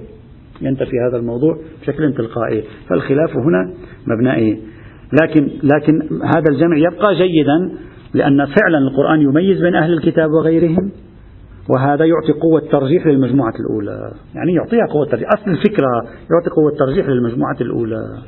[0.62, 2.62] ينتفي هذا الموضوع بشكل تلقائي.
[2.88, 3.72] فالخلاف هنا
[4.06, 4.73] مبنائي.
[5.22, 7.70] لكن لكن هذا الجمع يبقى جيدا
[8.14, 10.92] لأن فعلا القرآن يميز بين أهل الكتاب وغيرهم
[11.68, 14.12] وهذا يعطي قوة ترجيح للمجموعة الأولى.
[14.34, 15.28] يعني يعطيها قوة ترجيح.
[15.38, 18.22] أصل الفكرة يعطي قوة ترجيح للمجموعة الأولى.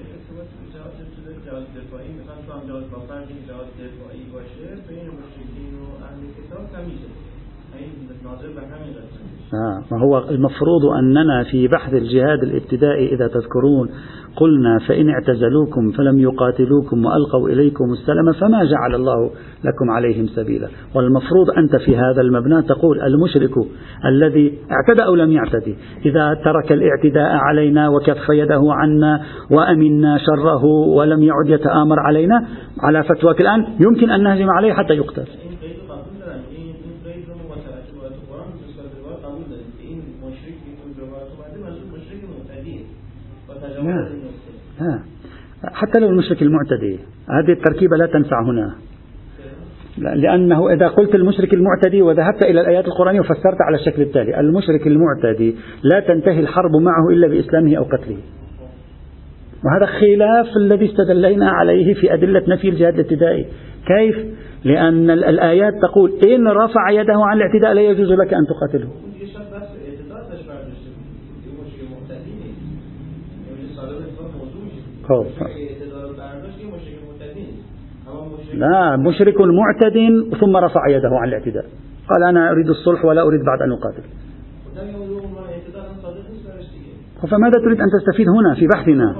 [9.54, 9.94] آه.
[9.94, 13.88] ما هو المفروض أننا في بحث الجهاد الابتدائي إذا تذكرون
[14.36, 19.30] قلنا فإن اعتزلوكم فلم يقاتلوكم وألقوا إليكم السلام فما جعل الله
[19.64, 20.68] لكم عليهم سبيلا.
[20.94, 23.50] والمفروض أنت في هذا المبنى تقول المشرك
[24.04, 31.22] الذي اعتدى أو لم يعتدي إذا ترك الاعتداء علينا وكف يده عنا وأمنا شره ولم
[31.22, 32.46] يعد يتآمر علينا
[32.80, 35.45] على فتواك الآن يمكن أن نهجم عليه حتى يقتل.
[45.64, 46.98] حتى لو المشرك المعتدي.
[47.30, 48.74] هذه التركيبة لا تنفع هنا.
[49.98, 54.40] لأنه إذا قلت المشرك المعتدي وذهبت إلى الآيات القرآنية وفسرت على الشكل التالي.
[54.40, 58.16] المشرك المعتدي لا تنتهي الحرب معه إلا بإسلامه أو قتله.
[59.64, 63.46] وهذا خلاف الذي استدلينا عليه في أدلة نفي الجهاد الابتدائي.
[63.86, 64.16] كيف؟
[64.64, 68.88] لأن الآيات تقول إن رفع يده عن الاعتداء لا يجوز لك أن تقاتله.
[75.08, 75.26] خب.
[78.54, 79.96] لا مشرك معتد
[80.40, 81.64] ثم رفع يده عن الاعتداء.
[82.08, 84.02] قال أنا أريد الصلح ولا أريد بعد أن أقاتل.
[87.30, 89.16] فماذا تريد أن تستفيد هنا في بحثنا؟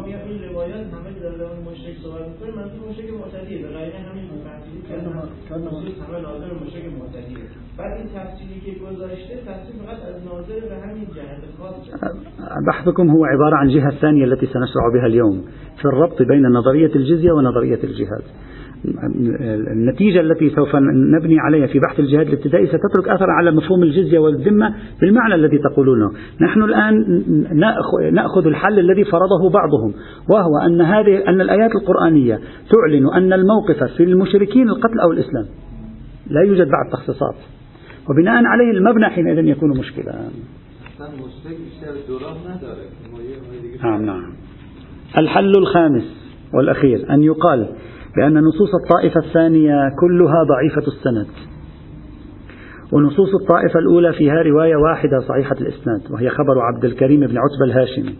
[12.66, 15.44] بحثكم هو عبارة عن جهة ثانية التي سنشرع بها اليوم
[15.78, 18.24] في الربط بين نظرية الجزية ونظرية الجهاد.
[19.72, 20.76] النتيجة التي سوف
[21.16, 26.12] نبني عليها في بحث الجهاد الابتدائي ستترك أثر على مفهوم الجزية والذمة بالمعنى الذي تقولونه.
[26.40, 27.22] نحن الآن
[28.12, 29.92] نأخذ الحل الذي فرضه بعضهم
[30.30, 35.44] وهو أن هذه أن الآيات القرآنية تعلن أن الموقف في المشركين القتل أو الإسلام.
[36.30, 37.36] لا يوجد بعد تخصيصات.
[38.10, 40.12] وبناء عليه المبنى حينئذ يكون مشكلة.
[43.82, 44.32] نعم نعم.
[45.18, 46.04] الحل الخامس
[46.54, 47.68] والأخير أن يقال
[48.16, 51.26] بأن نصوص الطائفة الثانية كلها ضعيفة السند.
[52.92, 58.14] ونصوص الطائفة الأولى فيها رواية واحدة صحيحة الإسناد وهي خبر عبد الكريم بن عتبة الهاشمي.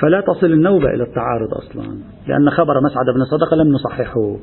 [0.00, 1.82] فلا تصل النوبة إلى التعارض أصلا
[2.28, 4.36] لأن خبر مسعد بن صدقة لم نصححه.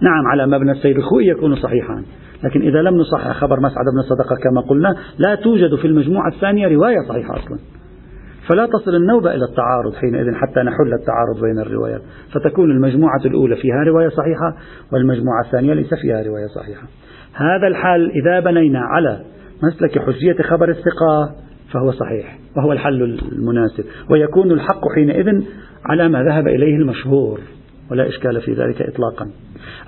[0.00, 2.04] نعم على مبنى السيد الخوئي يكون صحيحا
[2.44, 6.68] لكن إذا لم نصحح خبر مسعد بن صدقة كما قلنا لا توجد في المجموعة الثانية
[6.68, 7.58] رواية صحيحة أصلا.
[8.48, 12.00] فلا تصل النوبة إلى التعارض حينئذ حتى نحل التعارض بين الروايات.
[12.32, 14.56] فتكون المجموعة الأولى فيها رواية صحيحة
[14.92, 16.82] والمجموعة الثانية ليس فيها رواية صحيحة.
[17.34, 19.20] هذا الحال إذا بنينا على
[19.62, 21.34] مسلك حجية خبر الثقة
[21.72, 25.42] فهو صحيح وهو الحل المناسب ويكون الحق حينئذ
[25.84, 27.40] على ما ذهب إليه المشهور.
[27.90, 29.26] ولا إشكال في ذلك إطلاقا.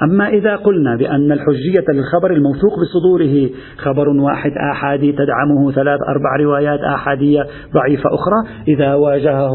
[0.03, 6.81] أما إذا قلنا بأن الحجية للخبر الموثوق بصدوره خبر واحد آحادي تدعمه ثلاث أربع روايات
[6.81, 9.55] آحادية ضعيفة أخرى إذا واجهه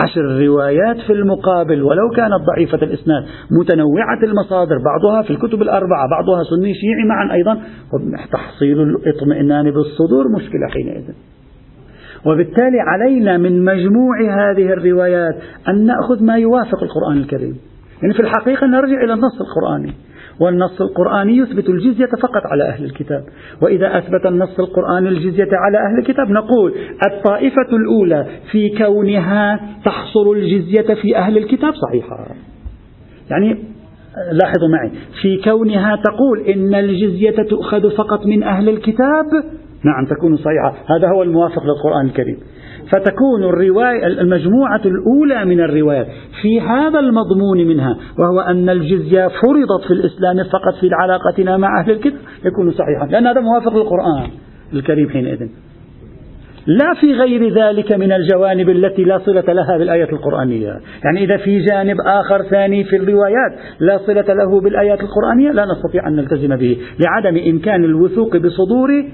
[0.00, 3.24] عشر روايات في المقابل ولو كانت ضعيفة الإسناد
[3.60, 7.58] متنوعة المصادر بعضها في الكتب الأربعة بعضها سني شيعي معا أيضا
[8.32, 11.04] تحصيل الاطمئنان بالصدور مشكلة حينئذ.
[12.26, 15.34] وبالتالي علينا من مجموع هذه الروايات
[15.68, 17.56] أن نأخذ ما يوافق القرآن الكريم.
[18.02, 19.92] يعني في الحقيقة نرجع إلى النص القرآني.
[20.40, 23.24] والنص القرآني يثبت الجزية فقط على أهل الكتاب.
[23.62, 26.74] وإذا أثبت النص القرآني الجزية على أهل الكتاب نقول
[27.10, 32.26] الطائفة الأولى في كونها تحصر الجزية في أهل الكتاب صحيحة.
[33.30, 33.58] يعني
[34.32, 34.90] لاحظوا معي
[35.22, 39.26] في كونها تقول إن الجزية تؤخذ فقط من أهل الكتاب
[39.84, 40.74] نعم تكون صحيحة.
[40.96, 42.38] هذا هو الموافق للقرآن الكريم.
[42.92, 46.06] فتكون الرواية المجموعة الأولى من الروايات
[46.42, 51.90] في هذا المضمون منها وهو أن الجزية فرضت في الإسلام فقط في علاقتنا مع أهل
[51.90, 54.30] الكتاب يكون صحيحا لأن هذا موافق للقرآن
[54.72, 55.48] الكريم حينئذ.
[56.66, 60.80] لا في غير ذلك من الجوانب التي لا صلة لها بالآية القرآنية.
[61.04, 66.08] يعني إذا في جانب آخر ثاني في الروايات لا صلة له بالآيات القرآنية لا نستطيع
[66.08, 69.04] أن نلتزم به لعدم إمكان الوثوق بصدور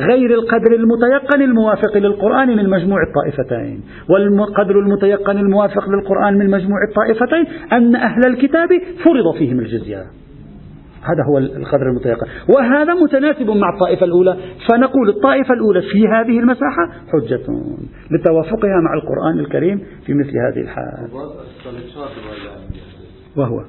[0.00, 3.82] غير القدر المتيقن الموافق للقرآن من مجموع الطائفتين.
[4.08, 8.68] والقدر المتيقن الموافق للقرآن من مجموع الطائفتين أن أهل الكتاب
[9.04, 10.02] فرض فيهم الجزية.
[11.02, 12.26] هذا هو القدر المتيقن.
[12.48, 14.36] وهذا متناسب مع الطائفة الأولى.
[14.68, 17.46] فنقول الطائفة الأولى في هذه المساحة حجة
[18.10, 21.08] لتوافقها مع القرآن الكريم في مثل هذه الحال.
[23.36, 23.64] وهو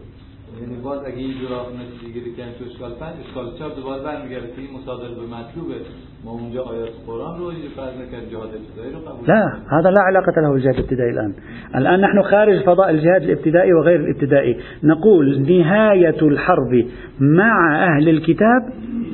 [0.62, 4.70] یعنی باز اگه دیگه اشکال پنج اشکال چهار دوباره برمیگرده که این
[5.16, 5.76] به مطلوبه.
[6.26, 10.42] ما اونجا آیات قرآن رو فرض نکرد جهاد ابتدائي رو قبول لا هذا لا علاقة
[10.42, 11.34] له بالجهاد الابتدائي الآن.
[11.76, 14.58] الآن نحن خارج فضاء الجهاد الابتدائي وغير الابتدائي.
[14.84, 16.86] نقول نهاية الحرب
[17.20, 18.62] مع أهل الكتاب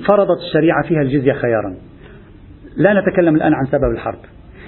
[0.08, 1.76] فرضت الشريعة فيها الجزية خيارا.
[2.78, 4.20] لا نتكلم الآن عن سبب الحرب.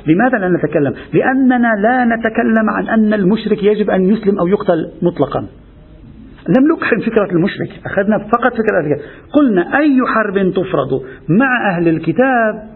[0.08, 5.48] لماذا لا نتكلم؟ لأننا لا نتكلم عن أن المشرك يجب أن يسلم أو يقتل مطلقا.
[6.58, 7.70] لم نكحل فكرة المشرك.
[7.86, 9.00] أخذنا فقط فكرة الكتاب
[9.34, 12.70] قلنا أي حرب تفرض مع أهل الكتاب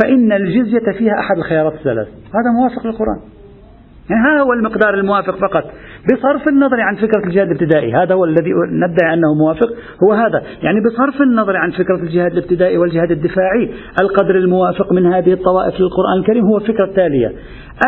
[0.00, 2.08] فإن الجزية فيها أحد الخيارات الثلاث.
[2.08, 3.20] هذا موافق للقرآن.
[4.10, 5.64] يعني هذا هو المقدار الموافق فقط.
[6.12, 7.94] بصرف النظر عن فكرة الجهاد الابتدائي.
[7.94, 9.68] هذا هو الذي ندعي أنه موافق.
[10.04, 10.42] هو هذا.
[10.62, 16.18] يعني بصرف النظر عن فكرة الجهاد الابتدائي والجهاد الدفاعي القدر الموافق من هذه الطوائف للقرآن
[16.18, 17.32] الكريم هو الفكرة التالية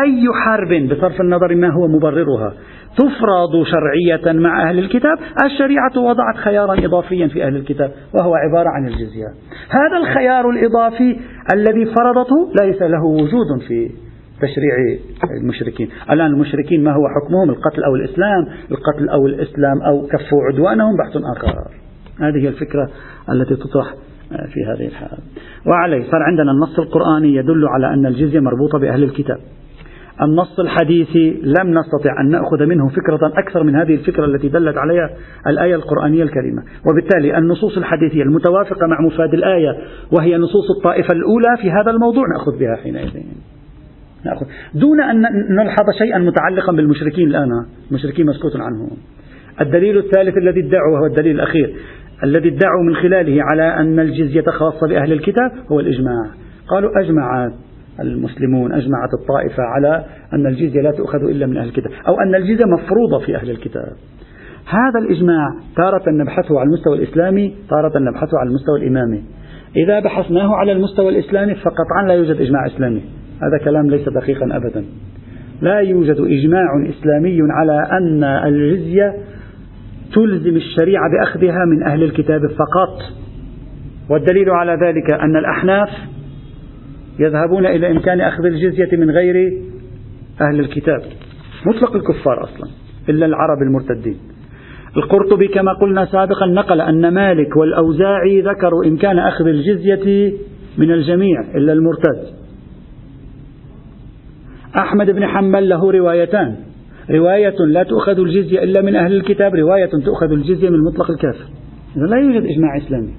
[0.01, 2.53] أي حرب بصرف النظر ما هو مبررها؟
[2.97, 8.87] تفرض شرعية مع أهل الكتاب؟ الشريعة وضعت خيارا إضافيا في أهل الكتاب وهو عبارة عن
[8.87, 9.27] الجزية.
[9.69, 11.19] هذا الخيار الإضافي
[11.53, 13.89] الذي فرضته ليس له وجود في
[14.41, 14.99] تشريع
[15.41, 15.89] المشركين.
[16.11, 21.21] الآن المشركين ما هو حكمهم؟ القتل أو الإسلام؟ القتل أو الإسلام أو كف عدوانهم؟ بحث
[21.37, 21.55] آخر.
[22.19, 22.89] هذه هي الفكرة
[23.29, 23.93] التي تطرح
[24.53, 25.17] في هذه الحالة
[25.67, 29.37] وعليه صار عندنا النص القرآني يدل على أن الجزية مربوطة بأهل الكتاب.
[30.21, 35.09] النص الحديثي لم نستطع أن نأخذ منه فكرة أكثر من هذه الفكرة التي دلت عليها
[35.47, 36.63] الآية القرآنية الكريمة.
[36.89, 39.77] وبالتالي النصوص الحديثية المتوافقة مع مفاد الآية
[40.11, 43.23] وهي نصوص الطائفة الأولى في هذا الموضوع نأخذ بها حينئذ.
[44.25, 44.45] نأخذ.
[44.73, 47.49] دون أن نلحظ شيئا متعلقا بالمشركين الآن
[47.91, 48.89] المشركين مسكوت عنهم.
[49.61, 51.75] الدليل الثالث الذي ادعوا وهو الدليل الأخير.
[52.23, 56.25] الذي ادعوا من خلاله على أن الجزية خاصة بأهل الكتاب هو الإجماع.
[56.67, 57.51] قالوا أجمع
[57.99, 62.65] المسلمون أجمعت الطائفة على أن الجزية لا تؤخذ إلا من أهل الكتاب أو أن الجزية
[62.65, 63.93] مفروضة في أهل الكتاب.
[64.69, 69.23] هذا الإجماع تارة نبحثه على المستوى الإسلامي تارة نبحثه على المستوى الإمامي.
[69.75, 73.01] إذا بحثناه على المستوى الإسلامي فقطعا لا يوجد إجماع إسلامي.
[73.43, 74.85] هذا كلام ليس دقيقا أبدا.
[75.61, 79.15] لا يوجد إجماع إسلامي على أن الجزية
[80.13, 82.99] تلزم الشريعة بأخذها من أهل الكتاب فقط.
[84.09, 85.89] والدليل على ذلك أن الأحناف
[87.19, 89.53] يذهبون إلى إمكان أخذ الجزية من غير
[90.41, 91.01] أهل الكتاب.
[91.65, 92.69] مطلق الكفار أصلا
[93.09, 94.17] إلا العرب المرتدين.
[94.97, 100.33] القرطبي كما قلنا سابقا نقل أن مالك والأوزاعي ذكروا إمكان أخذ الجزية
[100.77, 102.40] من الجميع إلا المرتد.
[104.77, 106.55] أحمد بن حنبل له روايتان.
[107.09, 111.45] رواية لا تؤخذ الجزية إلا من أهل الكتاب رواية تؤخذ الجزية من مطلق الكافر.
[111.97, 113.13] إذا لا يوجد إجماع إسلامي.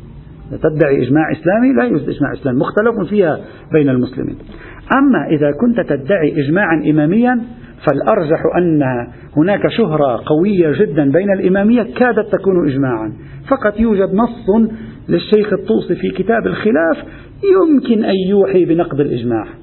[0.51, 3.39] تدعي إجماع إسلامي لا يوجد إجماع إسلامي مختلف فيها
[3.73, 4.37] بين المسلمين.
[4.99, 7.41] أما إذا كنت تدعي إجماعا إماميا
[7.87, 8.83] فالأرجح أن
[9.37, 13.13] هناك شهرة قوية جدا بين الإمامية كادت تكون إجماعا.
[13.49, 14.71] فقط يوجد نص
[15.09, 16.97] للشيخ الطوسي في كتاب الخلاف
[17.45, 19.62] يمكن أن يوحي بنقض الإجماع.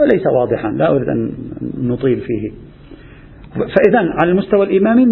[0.00, 1.32] وليس واضحا لا أريد أن
[1.78, 2.50] نطيل فيه.
[3.54, 5.04] فإذا على المستوى الإمامي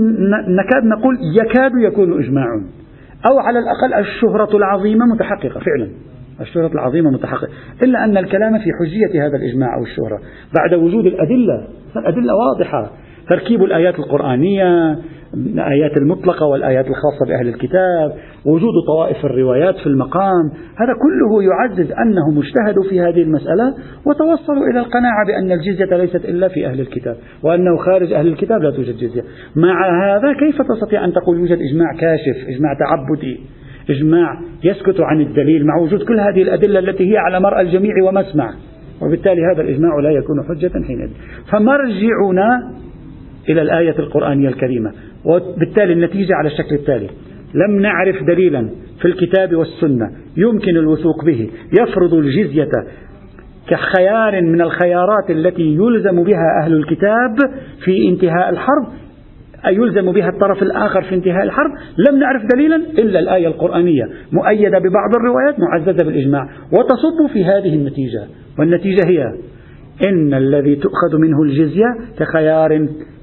[0.48, 2.46] نكاد نقول يكاد يكون إجماع
[3.30, 5.90] أو على الأقل الشهرة العظيمة متحققة فعلا.
[6.40, 7.48] الشهرة العظيمة متحققة.
[7.82, 10.20] إلا أن الكلام في حجية هذا الإجماع أو الشهرة
[10.58, 12.90] بعد وجود الأدلة الأدلة واضحة.
[13.28, 14.98] تركيب الآيات القرآنية
[15.34, 18.12] الآيات المطلقة والآيات الخاصة بأهل الكتاب
[18.44, 23.74] وجود طوائف الروايات في المقام هذا كله يعزز أنهم اجتهدوا في هذه المسألة
[24.06, 28.70] وتوصلوا إلى القناعة بأن الجزية ليست إلا في أهل الكتاب وأنه خارج أهل الكتاب لا
[28.70, 29.22] توجد جزية.
[29.56, 33.40] مع هذا كيف تستطيع أن تقول يوجد إجماع كاشف إجماع تعبدي
[33.90, 38.50] إجماع يسكت عن الدليل مع وجود كل هذه الأدلة التي هي على مرأى الجميع ومسمع
[39.02, 41.10] وبالتالي هذا الإجماع لا يكون حجة حينئذ.
[41.52, 42.72] فمرجعنا
[43.50, 44.92] إلى الآية القرآنية الكريمة.
[45.24, 47.08] وبالتالي النتيجة على الشكل التالي.
[47.54, 48.70] لم نعرف دليلا
[49.00, 50.10] في الكتاب والسنة.
[50.36, 51.50] يمكن الوثوق به.
[51.80, 52.68] يفرض الجزية
[53.68, 57.36] كخيار من الخيارات التي يلزم بها أهل الكتاب
[57.84, 58.86] في انتهاء الحرب.
[59.66, 61.70] أي يلزم بها الطرف الآخر في انتهاء الحرب.
[62.08, 64.04] لم نعرف دليلا إلا الآية القرآنية.
[64.32, 66.48] مؤيدة ببعض الروايات معززة بالإجماع.
[66.72, 68.22] وتصب في هذه النتيجة.
[68.58, 69.24] والنتيجة هي
[70.04, 72.78] إن الذي تؤخذ منه الجزية كخيار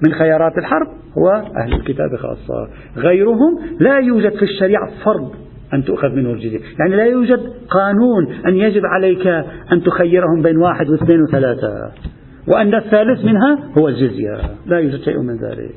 [0.06, 2.70] من خيارات الحرب هو أهل الكتاب خاصة.
[2.98, 5.32] غيرهم لا يوجد في الشريعة فرض
[5.74, 6.60] أن تؤخذ منه الجزية.
[6.80, 9.28] يعني لا يوجد قانون أن يجب عليك
[9.72, 11.92] أن تخيرهم بين واحد واثنين وثلاثة.
[12.48, 14.42] وأن الثالث منها هو الجزية.
[14.66, 15.76] لا يوجد شيء من ذلك.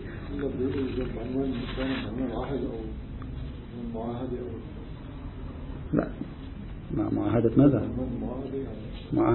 [5.95, 6.07] لا
[7.13, 7.83] معاهدة ماذا؟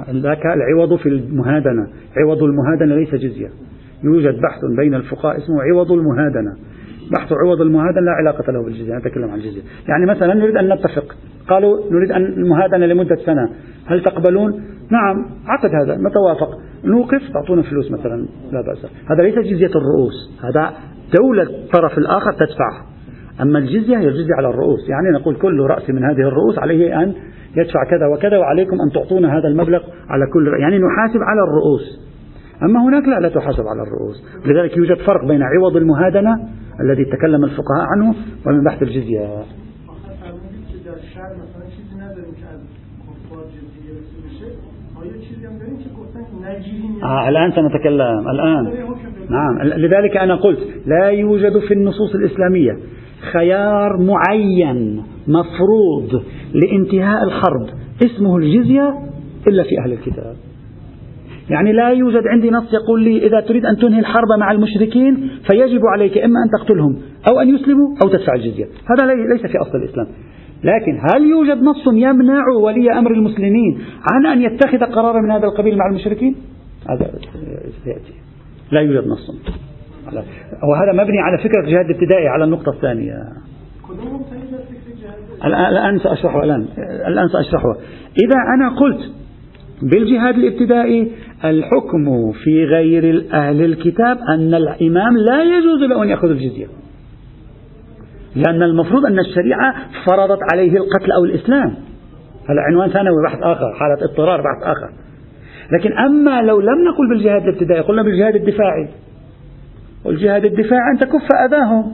[0.10, 1.88] ذاك العوض في المهادنة.
[2.18, 3.50] عوض المهادنة ليس جزية.
[4.04, 6.56] يوجد بحث بين الفقهاء اسمه عوض المهادنة.
[7.12, 8.98] بحث عوض المهادنة لا علاقة له بالجزية.
[8.98, 9.62] نتكلم عن الجزية.
[9.88, 11.16] يعني مثلا نريد أن نتفق.
[11.48, 13.50] قالوا نريد أن المهادنة لمدة سنة.
[13.86, 14.52] هل تقبلون؟
[14.92, 18.86] نعم عقد هذا نتوافق نوقف تعطونا فلوس مثلا لا بأس.
[19.12, 20.40] هذا ليس جزية الرؤوس.
[20.44, 20.72] هذا
[21.20, 22.91] دولة الطرف الآخر تدفع
[23.42, 24.90] أما الجزية هي الجزية على الرؤوس.
[24.90, 27.14] يعني نقول كل رأس من هذه الرؤوس عليه أن
[27.58, 29.80] يدفع كذا وكذا وعليكم أن تعطونا هذا المبلغ
[30.10, 30.62] على كل رأس.
[30.62, 32.12] يعني نحاسب على الرؤوس.
[32.64, 34.24] أما هناك لا لا تحاسب على الرؤوس.
[34.46, 36.40] لذلك يوجد فرق بين عوض المهادنة
[36.80, 38.16] الذي تكلم الفقهاء عنه
[38.46, 39.28] ومن بحث الجزية.
[47.04, 48.30] آه الآن سنتكلم.
[48.30, 48.74] الآن.
[49.30, 49.62] نعم.
[49.62, 52.78] لذلك أنا قلت لا يوجد في النصوص الإسلامية
[53.34, 57.68] خيار معين مفروض لانتهاء الحرب.
[58.06, 59.00] اسمه الجزية
[59.48, 60.36] إلا في أهل الكتاب.
[61.50, 65.82] يعني لا يوجد عندي نص يقول لي إذا تريد أن تنهي الحرب مع المشركين فيجب
[65.94, 66.98] عليك إما أن تقتلهم
[67.32, 68.66] أو أن يسلموا أو تدفع الجزية.
[68.66, 70.08] هذا ليس في أصل الإسلام.
[70.64, 73.80] لكن هل يوجد نص يمنع ولي أمر المسلمين
[74.14, 76.36] عن أن يتخذ قرارا من هذا القبيل مع المشركين؟
[76.90, 77.12] هذا
[77.84, 78.14] سيأتي.
[78.72, 79.32] لا يوجد نص.
[80.64, 83.14] وهذا مبني على فكرة الجهاد الابتدائي على النقطة الثانية.
[85.46, 86.66] الآن سأشرحه الآن
[87.08, 87.76] الآن سأشرحه.
[88.26, 89.12] إذا أنا قلت
[89.82, 91.12] بالجهاد الابتدائي
[91.46, 96.68] الحكم في غير أهل الكتاب أن الإمام لا يجوز له أن يأخذ الجزية.
[98.36, 99.76] لأن المفروض أن الشريعة
[100.06, 101.76] فرضت عليه القتل أو الإسلام.
[102.50, 104.90] هذا عنوان ثانوي بحث آخر حالة اضطرار بحث آخر.
[105.72, 108.88] لكن أما لو لم نقل بالجهاد الابتدائي قلنا بالجهاد الدفاعي.
[110.06, 111.94] والجهاد الدفاعي أن تكف أذاهم.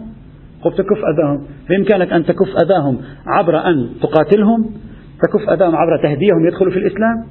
[0.62, 1.44] قلت تكف أذاهم.
[1.70, 2.98] بإمكانك أن تكف أذاهم
[3.28, 4.66] عبر أن تقاتلهم
[5.24, 7.26] تكف أذاهم عبر تهديهم يدخلوا في الإسلام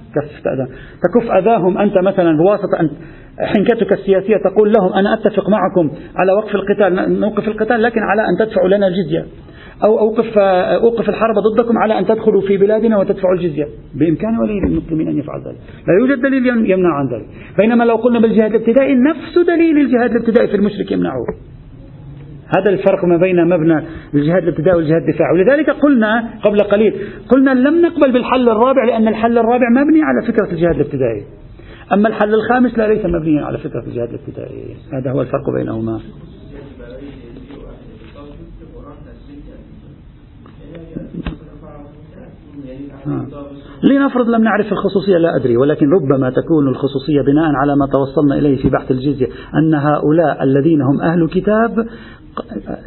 [0.55, 0.69] أذاهم.
[1.03, 2.91] تكف أذاهم أنت مثلا بواسطة أن
[3.39, 8.47] حنكتك السياسية تقول لهم أنا أتفق معكم على وقف القتال نوقف القتال لكن على أن
[8.47, 9.27] تدفعوا لنا الجزية.
[9.85, 13.69] أو أوقف أوقف الحرب ضدكم على أن تدخلوا في بلادنا وتدفعوا الجزية.
[13.95, 15.57] بإمكان ولي المسلمين أن يفعل ذلك.
[15.89, 17.27] لا يوجد دليل يمنع عن ذلك.
[17.59, 21.27] بينما لو قلنا بالجهاد الابتدائي نفس دليل الجهاد الابتدائي في المشرك يمنعه.
[22.59, 23.83] هذا الفرق ما بين مبنى
[24.15, 25.33] الجهاد الابتدائي والجهاد الدفاعي.
[25.35, 26.95] ولذلك قلنا قبل قليل
[27.29, 31.25] قلنا لم نقبل بالحل الرابع لأن الحل الرابع مبني على فكرة الجهاد الابتدائي.
[31.95, 34.77] أما الحل الخامس لا ليس مبنيا على فكرة الجهاد الابتدائي.
[34.93, 36.01] هذا هو الفرق بينهما.
[43.83, 48.63] لنفرض لم نعرف الخصوصية لا أدري ولكن ربما تكون الخصوصية بناء على ما توصلنا إليه
[48.63, 51.87] في بحث الجزية أن هؤلاء الذين هم أهل كتاب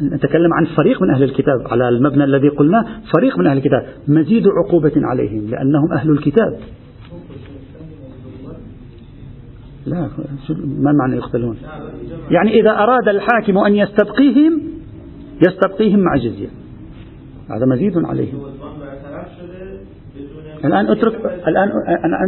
[0.02, 4.44] نتكلم عن فريق من أهل الكتاب على المبنى الذي قلناه فريق من أهل الكتاب مزيد
[4.48, 6.58] عقوبة عليهم لأنهم أهل الكتاب.
[9.86, 10.08] لا
[10.64, 11.56] ما معنى يقتلون
[12.30, 14.60] يعني إذا أراد الحاكم أن يستبقيهم
[15.46, 16.48] يستبقيهم مع جزية.
[17.50, 18.38] هذا مزيد عليهم.
[20.64, 21.14] الآن اترك
[21.48, 21.70] الآن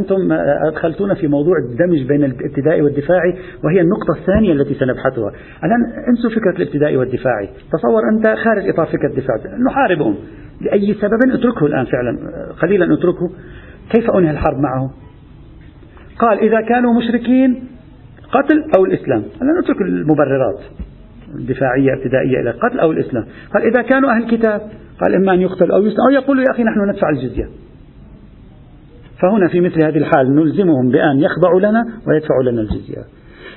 [0.01, 0.33] أنتم
[0.69, 5.33] أدخلتونا في موضوع الدمج بين الابتدائي والدفاعي وهي النقطة الثانية التي سنبحثها.
[5.65, 7.49] الآن انسوا فكرة الابتدائي والدفاعي.
[7.73, 9.37] تصور أنت خارج إطار فكرة الدفاع.
[9.67, 10.17] نحاربهم.
[10.61, 12.19] لأي سبب اتركه الآن فعلا
[12.63, 13.31] قليلا اتركه.
[13.91, 14.91] كيف أنهي الحرب معه؟
[16.19, 17.65] قال إذا كانوا مشركين
[18.33, 19.23] قتل أو الإسلام.
[19.43, 20.61] الآن نترك المبررات
[21.35, 23.25] الدفاعية ابتدائية إلى القتل أو الإسلام.
[23.55, 24.61] قال إذا كانوا أهل الكتاب
[25.01, 27.49] قال إما أن يقتل أو يسلم أو يقول يا أخي نحن ندفع الجزية.
[29.23, 33.05] فهنا في مثل هذه الحال نلزمهم بأن يخضعوا لنا ويدفعوا لنا الجزية.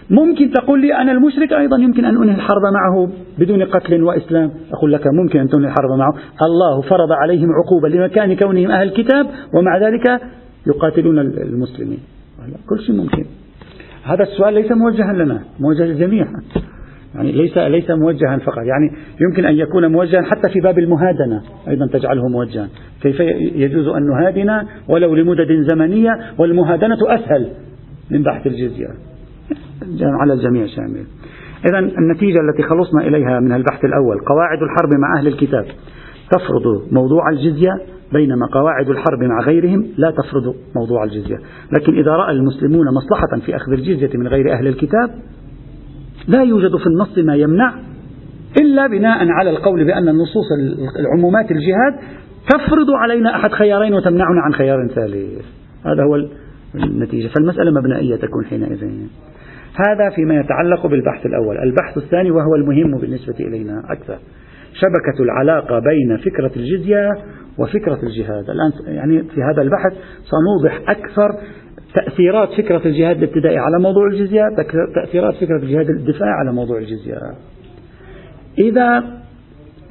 [0.10, 3.10] ممكن تقول لي أنا المشرك أيضا يمكن أن أنهي الحرب معه
[3.40, 6.14] بدون قتل وإسلام؟ أقول لك ممكن أن تنهي الحرب معه.
[6.42, 10.22] الله فرض عليهم عقوبة لمكان كونهم أهل الكتاب ومع ذلك
[10.68, 12.00] يقاتلون المسلمين.
[12.70, 13.26] كل شيء ممكن.
[14.04, 16.26] هذا السؤال ليس موجها لنا موجه للجميع.
[17.16, 18.58] يعني ليس ليس موجها فقط.
[18.58, 18.92] يعني
[19.22, 22.68] يمكن أن يكون موجها حتى في باب المهادنة أيضا تجعله موجها.
[23.02, 23.20] كيف
[23.56, 27.48] يجوز أن نهادن ولو لمدد زمنية والمهادنة أسهل
[28.12, 28.88] من بحث الجزية.
[30.02, 31.04] على الجميع شامل.
[31.70, 35.66] إذا النتيجة التي خلصنا إليها من البحث الأول قواعد الحرب مع أهل الكتاب.
[36.32, 37.72] تفرض موضوع الجزية
[38.14, 41.38] بينما قواعد الحرب مع غيرهم لا تفرض موضوع الجزية.
[41.80, 45.10] لكن إذا رأى المسلمون مصلحة في أخذ الجزية من غير أهل الكتاب
[46.28, 47.74] لا يوجد في النص ما يمنع
[48.62, 50.46] إلا بناء على القول بأن النصوص
[51.00, 51.94] العمومات الجهاد
[52.50, 55.46] تفرض علينا أحد خيارين وتمنعنا عن خيار ثالث.
[55.86, 56.16] هذا هو
[56.76, 57.28] النتيجة.
[57.28, 58.84] فالمسألة مبنائية تكون حينئذ.
[59.88, 61.58] هذا فيما يتعلق بالبحث الأول.
[61.58, 64.18] البحث الثاني وهو المهم بالنسبة إلينا أكثر.
[64.74, 67.10] شبكة العلاقة بين فكرة الجزية
[67.58, 68.50] وفكرة الجهاد.
[68.50, 71.30] الآن يعني في هذا البحث سنوضح أكثر
[71.96, 74.42] تأثيرات فكرة الجهاد الابتدائي على موضوع الجزية
[74.96, 77.16] تأثيرات فكرة الجهاد الدفاعي على موضوع الجزية.
[78.58, 79.04] إذا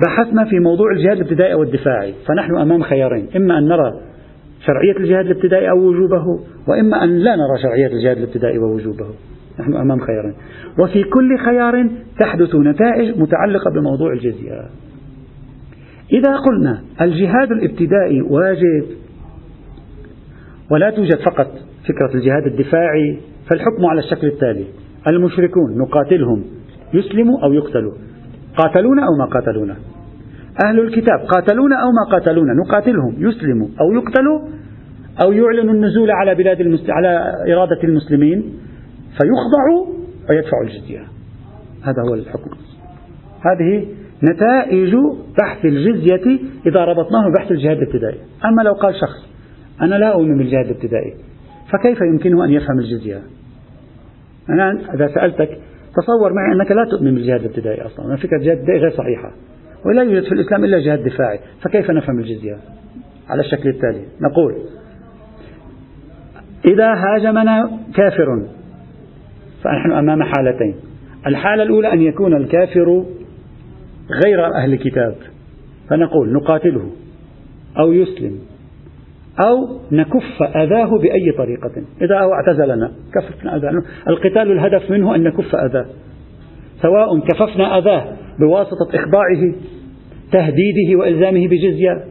[0.07, 3.93] بحثنا في موضوع الجهاد الابتدائي والدفاعي فنحن أمام خيارين إما أن نرى
[4.67, 6.25] شرعية الجهاد الابتدائي أو وجوبه
[6.69, 9.07] وإما أن لا نرى شرعية الجهاد الابتدائي ووجوبه.
[9.61, 10.35] نحن أمام خيارين.
[10.79, 11.89] وفي كل خيار
[12.21, 14.67] تحدث نتائج متعلقة بموضوع الجزية.
[16.13, 18.85] إذا قلنا الجهاد الابتدائي واجب
[20.71, 21.51] ولا توجد فقط
[21.89, 23.19] فكرة الجهاد الدفاعي
[23.51, 24.65] فالحكم على الشكل التالي.
[25.09, 26.45] المشركون نقاتلهم
[26.95, 27.93] يسلموا أو يقتلوا.
[28.57, 29.77] قاتلونا أو ما قاتلونا.
[30.67, 34.41] أهل الكتاب قاتلونا أو ما قاتلونا نقاتلهم يسلموا أو يقتلوا
[35.25, 36.91] أو يعلنوا النزول على بلاد المسل...
[36.91, 37.09] على
[37.55, 38.41] إرادة المسلمين
[39.11, 39.87] فيخضعوا
[40.31, 41.03] ويدفعوا الجزية.
[41.83, 42.51] هذا هو الحكم.
[43.41, 43.87] هذه
[44.23, 44.95] نتائج
[45.39, 48.19] بحث الجزية إذا ربطناه ببحث الجهاد الابتدائي.
[48.45, 49.29] أما لو قال شخص
[49.83, 51.15] أنا لا أؤمن بالجهاد الابتدائي.
[51.79, 53.23] فكيف يمكنه أن يفهم الجزية؟
[54.49, 55.59] أنا إذا سألتك
[55.97, 59.33] تصور معي أنك لا تؤمن بالجهاد الابتدائي أصلا فكرة الجهاد الابتدائي غير صحيحة
[59.87, 62.57] ولا يوجد في الإسلام إلا جهاد دفاعي فكيف نفهم الجزية؟
[63.29, 64.55] على الشكل التالي نقول
[66.65, 68.47] إذا هاجمنا كافر
[69.63, 70.75] فنحن أمام حالتين
[71.27, 73.05] الحالة الأولى أن يكون الكافر
[74.25, 75.17] غير أهل الكتاب
[75.91, 76.91] فنقول نقاتله
[77.79, 78.39] أو يسلم.
[79.39, 81.83] أو نكف أذاه بأي طريقة.
[82.03, 83.83] إذا هو اعتزلنا كففنا أذاه.
[84.09, 85.87] القتال الهدف منه أن نكف أذاه.
[86.83, 88.05] سواء كففنا أذاه
[88.39, 89.55] بواسطة إخضاعه
[90.33, 92.05] تهديده وإلزامه بجزية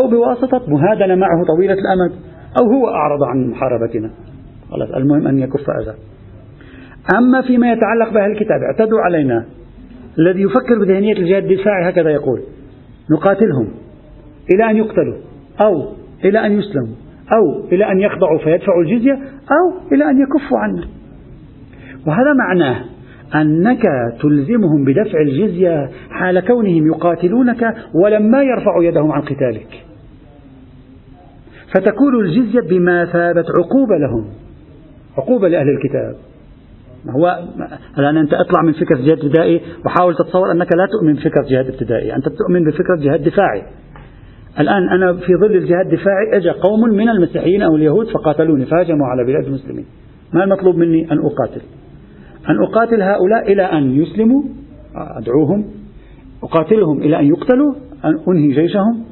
[0.00, 2.12] أو بواسطة مهادنة معه طويلة الأمد
[2.58, 4.10] أو هو أعرض عن محاربتنا.
[4.70, 5.94] خلاص المهم أن يكف أذاه.
[7.18, 9.46] أما فيما يتعلق بأهل الكتاب اعتدوا علينا.
[10.18, 12.40] الذي يفكر بذهنية الجهاد الدفاعي هكذا يقول
[13.10, 13.68] نقاتلهم
[14.54, 15.16] إلى أن يقتلوا
[15.60, 15.92] أو
[16.24, 16.94] إلى أن يسلموا
[17.32, 19.12] أو إلى أن يخضعوا فيدفعوا الجزية
[19.50, 20.84] أو إلى أن يكفوا عنا
[22.06, 22.84] وهذا معناه
[23.34, 23.82] أنك
[24.22, 29.84] تلزمهم بدفع الجزية حال كونهم يقاتلونك ولما يرفعوا يدهم عن قتالك.
[31.74, 34.24] فتكون الجزية بمثابة عقوبة لهم
[35.18, 36.14] عقوبة لأهل الكتاب.
[37.10, 37.38] هو
[37.98, 42.16] الآن أنت اطلع من فكرة جهاد ابتدائي وحاول تتصور أنك لا تؤمن بفكرة جهاد ابتدائي
[42.16, 43.62] أنت تؤمن بفكرة جهاد دفاعي.
[44.60, 49.24] الآن أنا في ظل الجهاد الدفاعي أجا قوم من المسيحيين أو اليهود فقاتلوني فهاجموا على
[49.24, 49.84] بلاد المسلمين.
[50.34, 51.60] ما المطلوب مني؟ أن أقاتل.
[52.50, 54.42] أن أقاتل هؤلاء إلى أن يسلموا
[54.94, 55.64] أدعوهم.
[56.42, 59.04] أقاتلهم إلى أن يقتلوا أن أنهي جيشهم.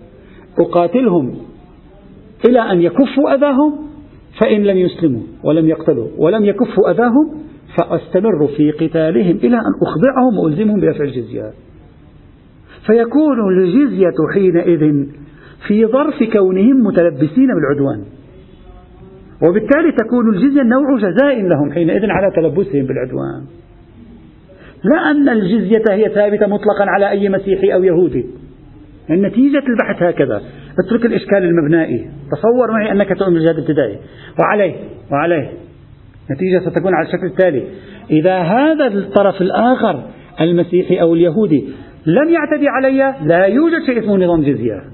[0.58, 1.34] أقاتلهم
[2.48, 3.78] إلى أن يكفوا أذاهم
[4.40, 7.30] فإن لم يسلموا ولم يقتلوا ولم يكفوا أذاهم
[7.76, 11.50] فأستمر في قتالهم إلى أن أخضعهم وألزمهم بدفع الجزية.
[12.86, 15.06] فيكون الجزية حينئذ
[15.66, 18.04] في ظرف كونهم متلبسين بالعدوان.
[19.42, 23.44] وبالتالي تكون الجزية نوع جزاء لهم حينئذ على تلبسهم بالعدوان.
[24.84, 28.26] لا أن الجزية هي ثابتة مطلقا على أي مسيحي أو يهودي.
[29.10, 30.42] نتيجة البحث هكذا.
[30.86, 32.10] اترك الإشكال المبنائي.
[32.32, 33.98] تصور معي أنك تؤمن بالجهاد الابتدائي
[34.38, 34.74] وعليه
[35.12, 35.52] وعليه.
[36.30, 37.64] نتيجة ستكون على الشكل التالي.
[38.10, 40.02] إذا هذا الطرف الآخر
[40.40, 41.68] المسيحي أو اليهودي
[42.06, 44.93] لم يعتدي علي لا يوجد شيء اسمه نظام جزية.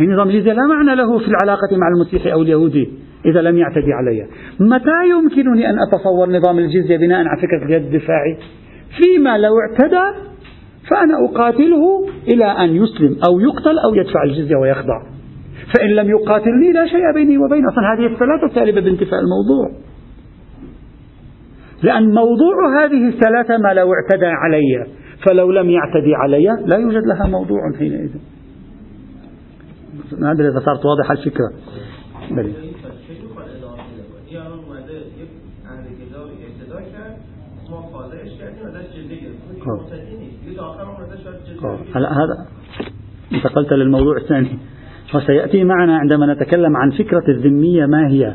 [0.00, 2.88] نظام جزية لا معنى له في العلاقة مع المسيحي أو اليهودي
[3.26, 4.26] إذا لم يعتدي علي
[4.60, 8.36] متى يمكنني أن أتصور نظام الجزية بناء على فكرة الجهاد الدفاعي؟
[8.98, 10.18] فيما لو اعتدى
[10.90, 15.02] فأنا أقاتله إلى أن يسلم أو يقتل أو يدفع الجزية ويخضع.
[15.76, 17.68] فإن لم يقاتلني لا شيء بيني وبينه.
[17.68, 19.70] أصلا هذه الثلاثة سالبة بانتفاء الموضوع.
[21.82, 24.86] لأن موضوع هذه الثلاثة ما لو اعتدى علي
[25.26, 28.10] فلو لم يعتدي علي لا يوجد لها موضوع حينئذ.
[30.18, 31.52] ما أدري إذا صارت واضحة الفكرة.
[32.30, 32.52] بلي.
[41.94, 42.46] هلا هذا
[43.32, 44.58] انتقلت للموضوع الثاني.
[45.14, 48.34] وسيأتي معنا عندما نتكلم عن فكرة الذمية ما هي.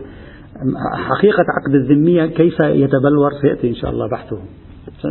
[0.95, 4.39] حقيقة عقد الذمية كيف يتبلور؟ سيأتي إن شاء الله بحثه.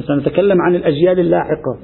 [0.09, 1.79] سنتكلم عن الأجيال اللاحقة.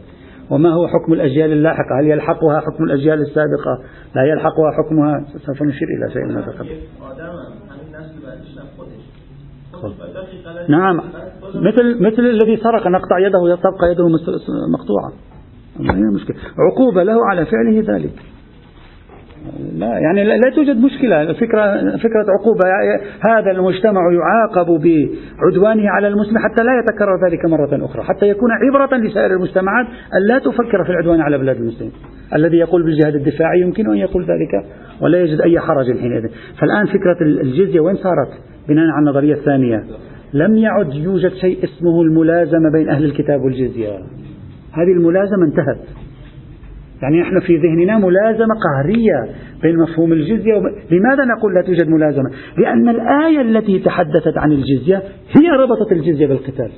[0.50, 3.82] وما هو حكم الأجيال اللاحقة؟ هل يلحقها حكم الأجيال السابقة؟
[4.14, 6.52] لا يلحقها حكمها سوف نشير إلى شيء من هذا
[10.68, 11.00] نعم.
[11.54, 14.08] مثل مثل الذي سرق نقطع يده تبقى يده
[14.72, 15.12] مقطوعة.
[16.14, 18.12] مشكلة عقوبة له على فعله ذلك.
[19.76, 21.32] لا يعني لا توجد مشكلة.
[21.32, 22.64] فكرة فكرة عقوبة.
[23.28, 28.96] هذا المجتمع يعاقب بعدوانه على المسلم حتى لا يتكرر ذلك مرة أخرى حتى يكون عبرة
[28.96, 31.92] لسائر المجتمعات أن لا تفكر في العدوان على بلاد المسلمين.
[32.34, 34.64] الذي يقول بالجهاد الدفاعي يمكن أن يقول ذلك
[35.02, 36.26] ولا يجد أي حرج حينئذ.
[36.60, 38.28] فالآن فكرة الجزية وين صارت؟
[38.68, 39.84] بناء على النظرية الثانية.
[40.34, 43.88] لم يعد يوجد شيء اسمه الملازمة بين أهل الكتاب والجزية.
[44.72, 46.05] هذه الملازمة انتهت.
[47.02, 50.62] يعني نحن في ذهننا ملازمة قهرية بين مفهوم الجزية وب...
[50.90, 55.02] لماذا نقول لا توجد ملازمة؟ لأن الآية التي تحدثت عن الجزية
[55.36, 56.70] هي ربطت الجزية بالقتال.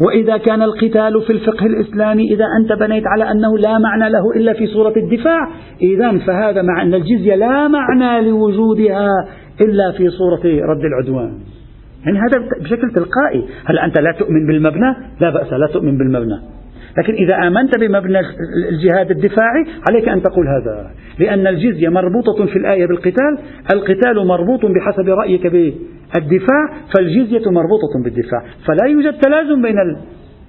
[0.00, 4.52] وإذا كان القتال في الفقه الإسلامي إذا أنت بنيت على أنه لا معنى له إلا
[4.52, 5.48] في صورة الدفاع
[5.82, 9.08] إذا فهذا مع أن الجزية لا معنى لوجودها
[9.60, 11.38] إلا في صورة رد العدوان.
[12.06, 13.44] يعني هذا بشكل تلقائي.
[13.64, 16.59] هل أنت لا تؤمن بالمبنى؟ لا بأس لا تؤمن بالمبنى.
[16.98, 18.20] لكن إذا آمنت بمبنى
[18.68, 20.90] الجهاد الدفاعي عليك أن تقول هذا.
[21.18, 23.38] لأن الجزية مربوطة في الآية بالقتال
[23.74, 28.42] القتال مربوط بحسب رأيك بالدفاع فالجزية مربوطة بالدفاع.
[28.66, 29.78] فلا يوجد تلازم بين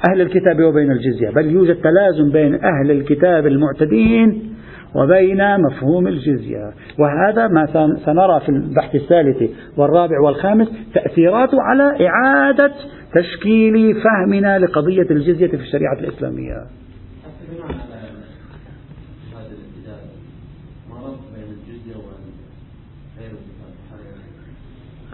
[0.09, 4.43] أهل الكتاب وبين الجزية بل يوجد تلازم بين أهل الكتاب المعتدين
[4.95, 6.71] وبين مفهوم الجزية.
[6.99, 7.65] وهذا ما
[8.05, 12.71] سنرى في البحث الثالث والرابع والخامس تأثيراته على إعادة
[13.15, 16.65] تشكيل فهمنا لقضية الجزية في الشريعة الإسلامية.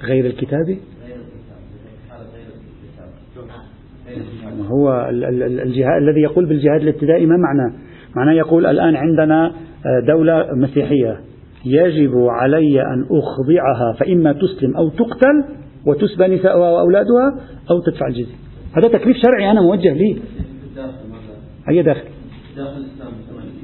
[0.04, 0.78] غير الكتاب؟
[4.62, 7.74] هو الجهاد الذي يقول بالجهاد الابتدائي ما معناه
[8.16, 9.54] معناه يقول الآن عندنا
[10.08, 11.20] دولة مسيحية.
[11.66, 15.44] يجب علي أن أخضعها فإما تسلم أو تقتل
[15.88, 17.40] وتسبى نساؤها وأولادها
[17.72, 18.36] أو تدفع الجزية.
[18.78, 20.18] هذا تكليف شرعي أنا موجه لي
[21.70, 22.08] أي داخل؟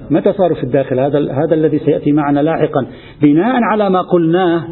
[0.09, 2.87] متى صاروا في الداخل؟ هذا هذا الذي سيأتي معنا لاحقا.
[3.21, 4.67] بناء على ما قلناه.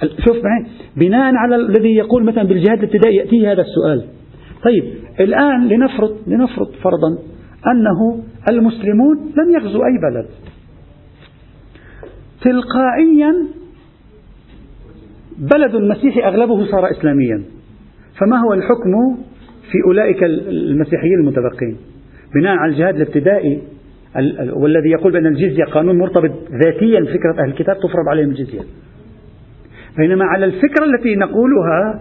[0.00, 0.66] شوف معي.
[0.96, 4.04] بناء على الذي يقول مثلا بالجهاد الابتدائي يأتيه هذا السؤال.
[4.64, 4.84] طيب
[5.20, 7.08] الآن لنفرض لنفرض فرضا
[7.66, 10.26] أنه المسلمون لم يغزوا أي بلد.
[12.42, 13.46] تلقائيا
[15.38, 17.42] بلد مسيحي أغلبه صار إسلاميا.
[18.20, 19.16] فما هو الحكم
[19.70, 21.76] في أولئك المسيحيين المتبقين؟
[22.34, 23.62] بناء على الجهاد الابتدائي
[24.52, 26.30] والذي يقول بأن الجزية قانون مرتبط
[26.64, 28.60] ذاتيا فكرة أهل الكتاب تفرض عليهم الجزية.
[29.98, 32.00] بينما على الفكرة التي نقولها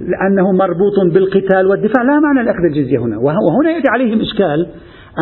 [0.00, 3.18] لأنه مربوط بالقتال والدفاع لا معنى لأخذ الجزية هنا.
[3.18, 4.66] وهنا يأتي عليهم إشكال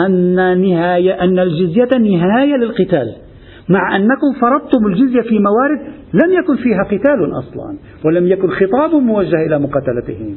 [0.06, 3.14] أن نهاية أن الجزية نهاية للقتال.
[3.68, 5.78] مع أنكم فرضتم الجزية في موارد
[6.14, 10.36] لم يكن فيها قتال أصلا ولم يكن خطاب موجه إلى مقاتلتهم.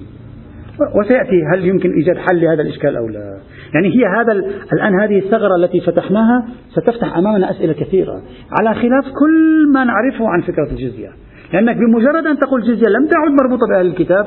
[0.99, 3.38] وسيأتي هل يمكن إيجاد حل لهذا الإشكال أو لا؟
[3.73, 4.32] يعني هي هذا
[4.73, 8.21] الآن هذه الثغرة التي فتحناها ستفتح أمامنا أسئلة كثيرة.
[8.59, 11.09] على خلاف كل ما نعرفه عن فكرة الجزية.
[11.53, 14.25] لأنك بمجرد أن تقول جزية لم تعد مربوطة بأهل الكتاب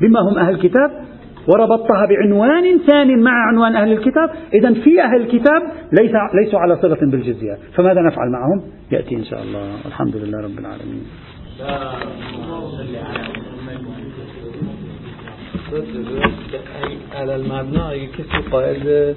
[0.00, 0.90] بما هم أهل الكتاب
[1.48, 4.30] وربطتها بعنوان ثاني مع عنوان أهل الكتاب.
[4.54, 5.62] إذا في أهل الكتاب
[6.00, 7.58] ليس ليسوا على صلة بالجزية.
[7.74, 9.74] فماذا نفعل معهم؟ يأتي إن شاء الله.
[9.86, 11.04] الحمد لله رب العالمين.
[17.14, 19.14] على المبنى اگه کسی قائل